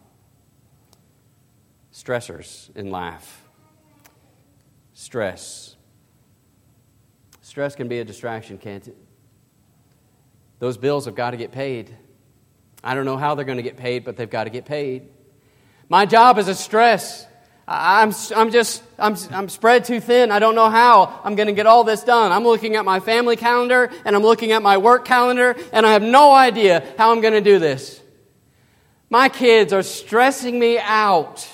Stressors 1.93 2.75
in 2.75 2.89
life. 2.89 3.47
Stress. 4.93 5.77
Stress 7.41 7.75
can 7.75 7.87
be 7.87 7.99
a 7.99 8.03
distraction, 8.03 8.57
can't 8.57 8.89
it? 8.89 8.97
Those 10.59 10.77
bills 10.77 11.05
have 11.05 11.15
got 11.15 11.31
to 11.31 11.37
get 11.37 11.53
paid. 11.53 11.95
I 12.83 12.93
don't 12.93 13.05
know 13.05 13.15
how 13.15 13.35
they're 13.35 13.45
going 13.45 13.55
to 13.55 13.63
get 13.63 13.77
paid, 13.77 14.03
but 14.03 14.17
they've 14.17 14.29
got 14.29 14.43
to 14.43 14.49
get 14.49 14.65
paid. 14.65 15.07
My 15.87 16.05
job 16.05 16.37
is 16.37 16.49
a 16.49 16.55
stress. 16.55 17.25
I'm, 17.67 18.13
I'm 18.35 18.51
just, 18.51 18.83
I'm, 18.99 19.15
I'm 19.31 19.49
spread 19.49 19.85
too 19.85 19.99
thin. 19.99 20.31
I 20.31 20.37
don't 20.37 20.53
know 20.53 20.69
how 20.69 21.19
I'm 21.23 21.35
going 21.35 21.47
to 21.47 21.53
get 21.53 21.65
all 21.65 21.83
this 21.83 22.03
done. 22.03 22.31
I'm 22.31 22.43
looking 22.43 22.75
at 22.75 22.85
my 22.85 22.99
family 22.99 23.35
calendar 23.35 23.89
and 24.05 24.15
I'm 24.15 24.21
looking 24.21 24.51
at 24.51 24.61
my 24.61 24.77
work 24.77 25.05
calendar 25.05 25.55
and 25.73 25.85
I 25.85 25.93
have 25.93 26.03
no 26.03 26.31
idea 26.31 26.85
how 26.97 27.11
I'm 27.11 27.21
going 27.21 27.33
to 27.33 27.41
do 27.41 27.57
this. 27.57 28.01
My 29.09 29.29
kids 29.29 29.73
are 29.73 29.81
stressing 29.81 30.57
me 30.57 30.77
out, 30.77 31.47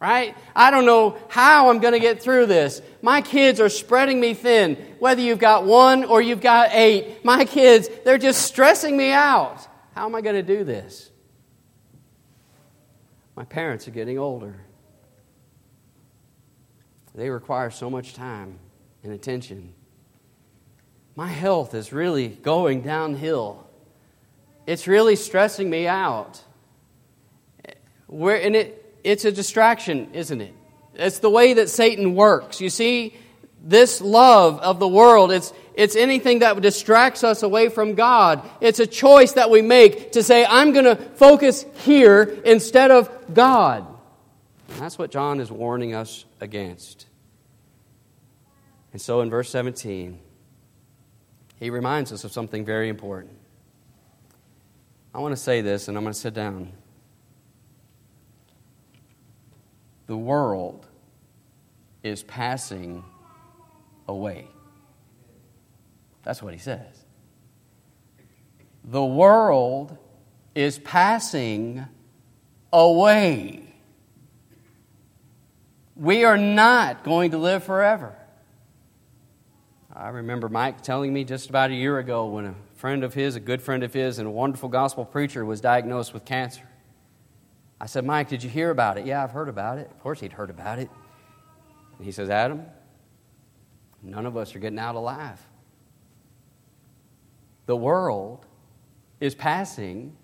right? 0.00 0.34
I 0.56 0.70
don't 0.70 0.86
know 0.86 1.18
how 1.28 1.68
I'm 1.68 1.80
going 1.80 1.92
to 1.92 2.00
get 2.00 2.22
through 2.22 2.46
this. 2.46 2.80
My 3.02 3.20
kids 3.20 3.60
are 3.60 3.68
spreading 3.68 4.20
me 4.20 4.32
thin. 4.32 4.76
Whether 5.00 5.20
you've 5.20 5.38
got 5.38 5.64
one 5.64 6.04
or 6.04 6.22
you've 6.22 6.40
got 6.40 6.70
eight, 6.72 7.24
my 7.24 7.44
kids, 7.44 7.90
they're 8.04 8.18
just 8.18 8.42
stressing 8.42 8.96
me 8.96 9.12
out. 9.12 9.66
How 9.94 10.06
am 10.06 10.14
I 10.14 10.22
going 10.22 10.36
to 10.36 10.42
do 10.42 10.64
this? 10.64 11.10
My 13.36 13.44
parents 13.44 13.86
are 13.86 13.92
getting 13.92 14.18
older. 14.18 14.64
They 17.14 17.30
require 17.30 17.70
so 17.70 17.90
much 17.90 18.14
time 18.14 18.58
and 19.02 19.12
attention. 19.12 19.72
My 21.16 21.28
health 21.28 21.74
is 21.74 21.92
really 21.92 22.28
going 22.28 22.82
downhill. 22.82 23.66
It's 24.66 24.86
really 24.86 25.16
stressing 25.16 25.68
me 25.68 25.86
out. 25.86 26.40
Where, 28.06 28.40
and 28.40 28.54
it, 28.54 29.00
it's 29.02 29.24
a 29.24 29.32
distraction, 29.32 30.10
isn't 30.12 30.40
it? 30.40 30.54
It's 30.94 31.18
the 31.18 31.30
way 31.30 31.54
that 31.54 31.68
Satan 31.68 32.14
works. 32.14 32.60
You 32.60 32.70
see, 32.70 33.16
this 33.62 34.00
love 34.00 34.60
of 34.60 34.78
the 34.78 34.88
world, 34.88 35.32
it's, 35.32 35.52
it's 35.74 35.96
anything 35.96 36.40
that 36.40 36.60
distracts 36.60 37.24
us 37.24 37.42
away 37.42 37.68
from 37.68 37.94
God. 37.94 38.48
It's 38.60 38.80
a 38.80 38.86
choice 38.86 39.32
that 39.32 39.50
we 39.50 39.62
make 39.62 40.12
to 40.12 40.22
say, 40.22 40.44
I'm 40.44 40.72
going 40.72 40.84
to 40.84 40.96
focus 40.96 41.64
here 41.84 42.22
instead 42.44 42.90
of 42.90 43.10
God. 43.34 43.86
And 44.68 44.78
that's 44.78 44.98
what 44.98 45.10
John 45.10 45.40
is 45.40 45.50
warning 45.50 45.94
us 45.94 46.24
against. 46.40 47.06
And 48.92 49.00
so 49.00 49.20
in 49.20 49.30
verse 49.30 49.50
17, 49.50 50.18
he 51.56 51.70
reminds 51.70 52.12
us 52.12 52.24
of 52.24 52.32
something 52.32 52.64
very 52.64 52.88
important. 52.88 53.38
I 55.14 55.18
want 55.18 55.32
to 55.32 55.40
say 55.40 55.60
this, 55.60 55.88
and 55.88 55.96
I'm 55.96 56.04
going 56.04 56.14
to 56.14 56.18
sit 56.18 56.34
down. 56.34 56.72
The 60.06 60.16
world 60.16 60.86
is 62.02 62.22
passing 62.22 63.04
away. 64.06 64.48
That's 66.22 66.42
what 66.42 66.52
he 66.54 66.58
says. 66.58 67.04
The 68.84 69.04
world 69.04 69.96
is 70.54 70.78
passing 70.78 71.84
away. 72.72 73.67
We 75.98 76.24
are 76.24 76.38
not 76.38 77.02
going 77.02 77.32
to 77.32 77.38
live 77.38 77.64
forever. 77.64 78.14
I 79.92 80.10
remember 80.10 80.48
Mike 80.48 80.80
telling 80.80 81.12
me 81.12 81.24
just 81.24 81.50
about 81.50 81.72
a 81.72 81.74
year 81.74 81.98
ago 81.98 82.26
when 82.26 82.46
a 82.46 82.54
friend 82.76 83.02
of 83.02 83.14
his, 83.14 83.34
a 83.34 83.40
good 83.40 83.60
friend 83.60 83.82
of 83.82 83.92
his, 83.92 84.20
and 84.20 84.28
a 84.28 84.30
wonderful 84.30 84.68
gospel 84.68 85.04
preacher 85.04 85.44
was 85.44 85.60
diagnosed 85.60 86.14
with 86.14 86.24
cancer. 86.24 86.62
I 87.80 87.86
said, 87.86 88.04
Mike, 88.04 88.28
did 88.28 88.44
you 88.44 88.48
hear 88.48 88.70
about 88.70 88.96
it? 88.96 89.06
Yeah, 89.06 89.24
I've 89.24 89.32
heard 89.32 89.48
about 89.48 89.78
it. 89.78 89.90
Of 89.90 89.98
course, 89.98 90.20
he'd 90.20 90.32
heard 90.32 90.50
about 90.50 90.78
it. 90.78 90.88
And 91.96 92.06
he 92.06 92.12
says, 92.12 92.30
Adam, 92.30 92.64
none 94.00 94.24
of 94.24 94.36
us 94.36 94.54
are 94.54 94.60
getting 94.60 94.78
out 94.78 94.94
alive. 94.94 95.40
The 97.66 97.76
world 97.76 98.46
is 99.18 99.34
passing 99.34 100.16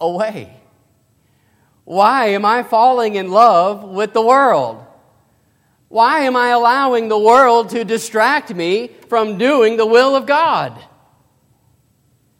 away. 0.00 0.54
Why 1.84 2.26
am 2.26 2.44
I 2.44 2.62
falling 2.62 3.16
in 3.16 3.32
love 3.32 3.82
with 3.82 4.12
the 4.12 4.22
world? 4.22 4.86
Why 5.90 6.20
am 6.20 6.36
I 6.36 6.50
allowing 6.50 7.08
the 7.08 7.18
world 7.18 7.70
to 7.70 7.84
distract 7.84 8.54
me 8.54 8.92
from 9.08 9.38
doing 9.38 9.76
the 9.76 9.84
will 9.84 10.14
of 10.14 10.24
God? 10.24 10.80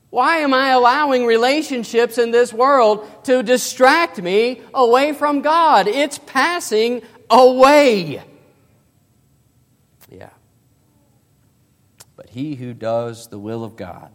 Why 0.09 0.39
am 0.39 0.55
I 0.55 0.69
allowing 0.69 1.27
relationships 1.27 2.17
in 2.17 2.31
this 2.31 2.53
world 2.53 3.25
to 3.25 3.43
distract 3.43 4.23
me 4.23 4.63
away 4.73 5.13
from 5.13 5.43
God? 5.43 5.89
It's 5.89 6.17
passing 6.17 7.03
away. 7.29 8.23
Yeah. 10.09 10.31
But 12.15 12.29
he 12.31 12.55
who 12.55 12.73
does 12.73 13.27
the 13.27 13.39
will 13.39 13.65
of 13.65 13.75
God 13.75 14.13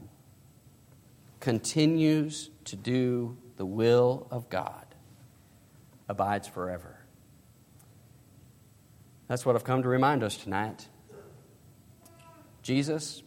continues 1.42 2.52
to 2.64 2.78
do 2.78 3.36
the 3.58 3.66
will 3.66 4.28
of 4.32 4.50
God 4.50 4.86
abides 6.08 6.48
forever. 6.48 6.95
That's 9.28 9.46
what 9.46 9.56
I've 9.56 9.64
come 9.64 9.84
to 9.84 9.90
remind 9.90 10.24
us 10.24 10.38
tonight. 10.38 10.88
Jesus, 12.62 13.24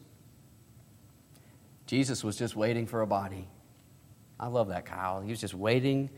Jesus 1.87 2.23
was 2.23 2.37
just 2.37 2.57
waiting 2.57 2.87
for 2.87 3.03
a 3.03 3.07
body. 3.07 3.49
I 4.39 4.47
love 4.47 4.69
that, 4.69 4.87
Kyle. 4.87 5.21
He 5.21 5.31
was 5.31 5.41
just 5.41 5.55
waiting, 5.55 6.11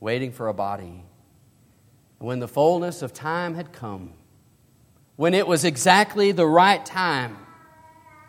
waiting 0.00 0.32
for 0.32 0.48
a 0.48 0.54
body. 0.54 1.04
When 2.18 2.38
the 2.38 2.48
fullness 2.48 3.02
of 3.02 3.12
time 3.12 3.54
had 3.54 3.72
come, 3.72 4.12
when 5.16 5.34
it 5.34 5.46
was 5.46 5.64
exactly 5.64 6.32
the 6.32 6.46
right 6.46 6.84
time, 6.84 7.38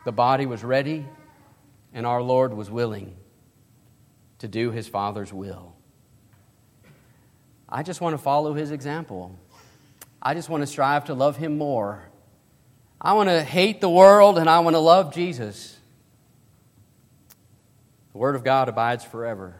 the 0.05 0.11
body 0.11 0.45
was 0.45 0.63
ready, 0.63 1.05
and 1.93 2.05
our 2.05 2.21
Lord 2.21 2.53
was 2.53 2.71
willing 2.71 3.15
to 4.39 4.47
do 4.47 4.71
his 4.71 4.87
Father's 4.87 5.33
will. 5.33 5.75
I 7.69 7.83
just 7.83 7.99
want 7.99 8.13
to 8.13 8.17
follow 8.17 8.53
his 8.53 8.71
example. 8.71 9.37
I 10.27 10.33
just 10.33 10.49
want 10.49 10.61
to 10.61 10.67
strive 10.67 11.05
to 11.05 11.13
love 11.13 11.37
Him 11.37 11.57
more. 11.57 12.03
I 12.99 13.13
want 13.13 13.29
to 13.29 13.41
hate 13.41 13.79
the 13.79 13.89
world 13.89 14.37
and 14.37 14.49
I 14.49 14.59
want 14.59 14.73
to 14.73 14.79
love 14.79 15.13
Jesus. 15.13 15.77
The 18.11 18.17
Word 18.17 18.35
of 18.35 18.43
God 18.43 18.67
abides 18.67 19.05
forever, 19.05 19.55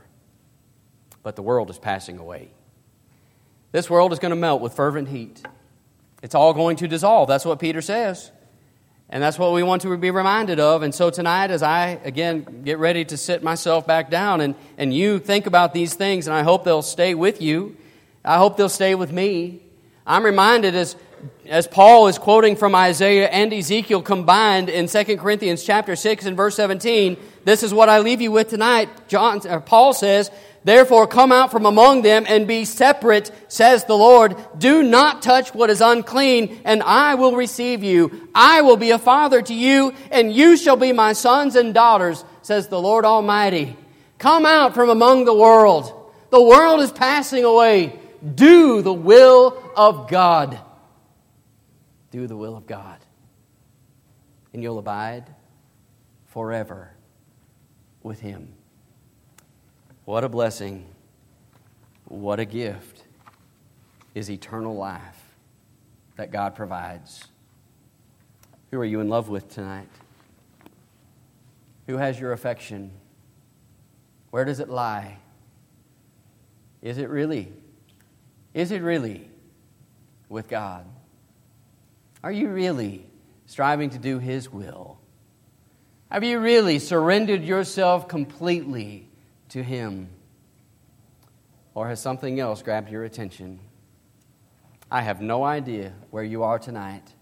but 1.23 1.37
the 1.37 1.41
world 1.41 1.69
is 1.69 1.79
passing 1.79 2.17
away. 2.17 2.49
This 3.71 3.89
world 3.89 4.11
is 4.11 4.19
going 4.19 4.31
to 4.31 4.35
melt 4.35 4.59
with 4.59 4.73
fervent 4.73 5.07
heat. 5.07 5.41
It's 6.21 6.35
all 6.35 6.53
going 6.53 6.75
to 6.77 6.87
dissolve. 6.89 7.29
That's 7.29 7.45
what 7.45 7.59
Peter 7.59 7.81
says. 7.81 8.29
And 9.07 9.23
that's 9.23 9.39
what 9.39 9.53
we 9.53 9.63
want 9.63 9.83
to 9.83 9.95
be 9.95 10.11
reminded 10.11 10.59
of. 10.59 10.83
And 10.83 10.93
so 10.93 11.09
tonight, 11.09 11.49
as 11.49 11.63
I, 11.63 11.97
again, 12.03 12.63
get 12.65 12.77
ready 12.77 13.05
to 13.05 13.15
sit 13.15 13.41
myself 13.41 13.87
back 13.87 14.09
down 14.09 14.41
and, 14.41 14.53
and 14.77 14.93
you 14.93 15.19
think 15.19 15.47
about 15.47 15.73
these 15.73 15.93
things, 15.93 16.27
and 16.27 16.35
I 16.35 16.43
hope 16.43 16.65
they'll 16.65 16.81
stay 16.81 17.15
with 17.15 17.41
you, 17.41 17.77
I 18.25 18.35
hope 18.35 18.57
they'll 18.57 18.67
stay 18.67 18.95
with 18.95 19.13
me. 19.13 19.61
I'm 20.07 20.23
reminded 20.23 20.73
as, 20.73 20.95
as 21.45 21.67
Paul 21.67 22.07
is 22.07 22.17
quoting 22.17 22.55
from 22.55 22.73
Isaiah 22.73 23.27
and 23.27 23.53
Ezekiel 23.53 24.01
combined 24.01 24.69
in 24.69 24.87
2 24.87 25.17
Corinthians 25.17 25.65
chapter 25.65 25.97
6 25.97 26.25
and 26.25 26.37
verse 26.37 26.55
17, 26.55 27.17
this 27.43 27.61
is 27.61 27.73
what 27.73 27.89
I 27.89 27.99
leave 27.99 28.21
you 28.21 28.31
with 28.31 28.49
tonight. 28.49 28.87
John, 29.09 29.45
uh, 29.45 29.59
Paul 29.59 29.91
says, 29.91 30.31
Therefore 30.63 31.07
come 31.07 31.33
out 31.33 31.51
from 31.51 31.65
among 31.65 32.03
them 32.03 32.25
and 32.25 32.47
be 32.47 32.63
separate, 32.63 33.31
says 33.49 33.83
the 33.83 33.97
Lord. 33.97 34.37
Do 34.57 34.81
not 34.81 35.21
touch 35.21 35.53
what 35.53 35.69
is 35.69 35.81
unclean, 35.81 36.61
and 36.63 36.81
I 36.83 37.15
will 37.15 37.35
receive 37.35 37.83
you. 37.83 38.29
I 38.33 38.61
will 38.61 38.77
be 38.77 38.91
a 38.91 38.99
father 38.99 39.41
to 39.41 39.53
you, 39.53 39.93
and 40.09 40.33
you 40.33 40.55
shall 40.55 40.77
be 40.77 40.93
my 40.93 41.11
sons 41.11 41.57
and 41.57 41.73
daughters, 41.73 42.23
says 42.43 42.69
the 42.69 42.81
Lord 42.81 43.03
Almighty. 43.03 43.75
Come 44.19 44.45
out 44.45 44.73
from 44.73 44.89
among 44.89 45.25
the 45.25 45.33
world. 45.33 45.93
The 46.29 46.41
world 46.41 46.79
is 46.79 46.91
passing 46.93 47.43
away. 47.43 47.99
Do 48.35 48.81
the 48.81 48.93
will 48.93 49.71
of 49.75 50.09
God. 50.09 50.59
Do 52.11 52.27
the 52.27 52.37
will 52.37 52.55
of 52.55 52.65
God. 52.65 52.99
And 54.53 54.63
you'll 54.63 54.79
abide 54.79 55.25
forever 56.25 56.91
with 58.01 58.19
Him. 58.19 58.53
What 60.05 60.23
a 60.23 60.29
blessing. 60.29 60.85
What 62.05 62.39
a 62.39 62.45
gift 62.45 63.03
is 64.15 64.31
eternal 64.31 64.75
life 64.75 65.35
that 66.15 66.31
God 66.31 66.55
provides. 66.55 67.25
Who 68.71 68.79
are 68.79 68.85
you 68.85 68.99
in 68.99 69.09
love 69.09 69.29
with 69.29 69.49
tonight? 69.49 69.89
Who 71.87 71.97
has 71.97 72.19
your 72.19 72.33
affection? 72.33 72.91
Where 74.31 74.43
does 74.43 74.59
it 74.59 74.69
lie? 74.69 75.19
Is 76.81 76.97
it 76.97 77.09
really 77.09 77.53
is 78.57 78.71
it 78.71 78.81
really 78.81 79.29
with 80.29 80.47
God? 80.47 80.83
Are 82.23 82.31
you 82.31 82.49
really 82.49 83.05
striving 83.45 83.91
to 83.91 83.99
do 83.99 84.17
His 84.17 84.51
will? 84.51 84.97
Have 86.09 86.23
you 86.23 86.39
really 86.39 86.79
surrendered 86.79 87.43
yourself 87.43 88.07
completely 88.07 89.07
to 89.49 89.61
Him? 89.61 90.09
Or 91.75 91.87
has 91.87 92.01
something 92.01 92.39
else 92.39 92.63
grabbed 92.63 92.89
your 92.89 93.03
attention? 93.03 93.59
I 94.89 95.03
have 95.03 95.21
no 95.21 95.43
idea 95.43 95.93
where 96.09 96.23
you 96.23 96.41
are 96.41 96.57
tonight. 96.57 97.13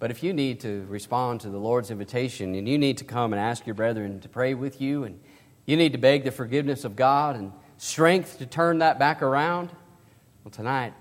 But 0.00 0.10
if 0.10 0.24
you 0.24 0.32
need 0.32 0.58
to 0.60 0.84
respond 0.88 1.42
to 1.42 1.48
the 1.48 1.58
Lord's 1.58 1.92
invitation 1.92 2.56
and 2.56 2.68
you 2.68 2.76
need 2.76 2.98
to 2.98 3.04
come 3.04 3.32
and 3.32 3.38
ask 3.38 3.68
your 3.68 3.74
brethren 3.74 4.18
to 4.18 4.28
pray 4.28 4.54
with 4.54 4.80
you 4.80 5.04
and 5.04 5.20
you 5.64 5.76
need 5.76 5.92
to 5.92 5.98
beg 5.98 6.24
the 6.24 6.32
forgiveness 6.32 6.84
of 6.84 6.96
God 6.96 7.36
and 7.36 7.52
strength 7.76 8.38
to 8.38 8.46
turn 8.46 8.78
that 8.78 8.98
back 8.98 9.22
around, 9.22 9.70
well, 10.44 10.50
tonight, 10.50 10.94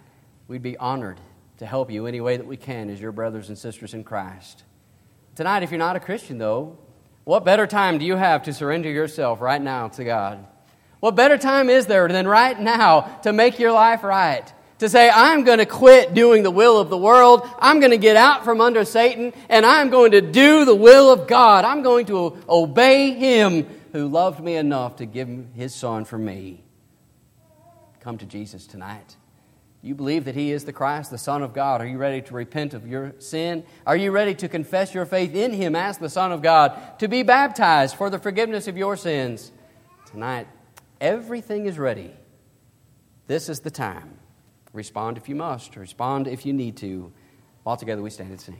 we'd 0.47 0.61
be 0.61 0.77
honored 0.77 1.19
to 1.57 1.65
help 1.65 1.91
you 1.91 2.07
any 2.07 2.21
way 2.21 2.37
that 2.37 2.45
we 2.45 2.57
can 2.57 2.89
as 2.89 2.99
your 2.99 3.11
brothers 3.11 3.49
and 3.49 3.57
sisters 3.57 3.93
in 3.93 4.03
Christ. 4.03 4.63
Tonight, 5.35 5.63
if 5.63 5.71
you're 5.71 5.77
not 5.77 5.95
a 5.95 5.99
Christian, 5.99 6.37
though, 6.37 6.77
what 7.23 7.45
better 7.45 7.67
time 7.67 7.97
do 7.97 8.05
you 8.05 8.15
have 8.15 8.43
to 8.43 8.53
surrender 8.53 8.89
yourself 8.89 9.39
right 9.39 9.61
now 9.61 9.87
to 9.89 10.03
God? 10.03 10.45
What 10.99 11.15
better 11.15 11.37
time 11.37 11.69
is 11.69 11.85
there 11.85 12.07
than 12.07 12.27
right 12.27 12.59
now 12.59 13.01
to 13.23 13.31
make 13.31 13.59
your 13.59 13.71
life 13.71 14.03
right? 14.03 14.51
To 14.79 14.89
say, 14.89 15.09
I'm 15.09 15.43
going 15.43 15.59
to 15.59 15.65
quit 15.65 16.13
doing 16.13 16.43
the 16.43 16.51
will 16.51 16.79
of 16.79 16.89
the 16.89 16.97
world. 16.97 17.47
I'm 17.59 17.79
going 17.79 17.91
to 17.91 17.97
get 17.97 18.15
out 18.15 18.43
from 18.43 18.61
under 18.61 18.83
Satan 18.83 19.33
and 19.49 19.65
I'm 19.65 19.89
going 19.89 20.11
to 20.11 20.21
do 20.21 20.65
the 20.65 20.75
will 20.75 21.11
of 21.11 21.27
God. 21.27 21.65
I'm 21.65 21.83
going 21.83 22.05
to 22.07 22.37
obey 22.47 23.11
Him 23.11 23.67
who 23.91 24.07
loved 24.07 24.41
me 24.41 24.55
enough 24.55 24.97
to 24.97 25.05
give 25.05 25.29
His 25.53 25.75
Son 25.75 26.05
for 26.05 26.17
me. 26.17 26.63
Come 27.99 28.17
to 28.17 28.25
Jesus 28.25 28.65
tonight. 28.65 29.15
You 29.81 29.95
believe 29.95 30.25
that 30.25 30.35
He 30.35 30.51
is 30.51 30.65
the 30.65 30.73
Christ, 30.73 31.09
the 31.09 31.17
Son 31.17 31.41
of 31.41 31.53
God. 31.53 31.81
Are 31.81 31.87
you 31.87 31.97
ready 31.97 32.21
to 32.23 32.33
repent 32.33 32.73
of 32.73 32.85
your 32.85 33.13
sin? 33.19 33.63
Are 33.87 33.95
you 33.95 34.11
ready 34.11 34.35
to 34.35 34.49
confess 34.49 34.93
your 34.93 35.05
faith 35.05 35.33
in 35.33 35.53
Him 35.53 35.75
as 35.75 35.97
the 35.97 36.09
Son 36.09 36.31
of 36.31 36.41
God, 36.41 36.99
to 36.99 37.07
be 37.07 37.23
baptized 37.23 37.95
for 37.95 38.09
the 38.09 38.19
forgiveness 38.19 38.67
of 38.67 38.77
your 38.77 38.97
sins? 38.97 39.51
Tonight, 40.11 40.47
everything 40.99 41.65
is 41.65 41.79
ready. 41.79 42.13
This 43.27 43.47
is 43.47 43.61
the 43.61 43.71
time. 43.71 44.17
Respond 44.73 45.17
if 45.17 45.29
you 45.29 45.35
must, 45.35 45.75
respond 45.75 46.27
if 46.27 46.45
you 46.45 46.53
need 46.53 46.75
to. 46.77 47.11
All 47.65 47.77
together 47.77 48.01
we 48.01 48.09
stand 48.09 48.31
and 48.31 48.41
sing. 48.41 48.59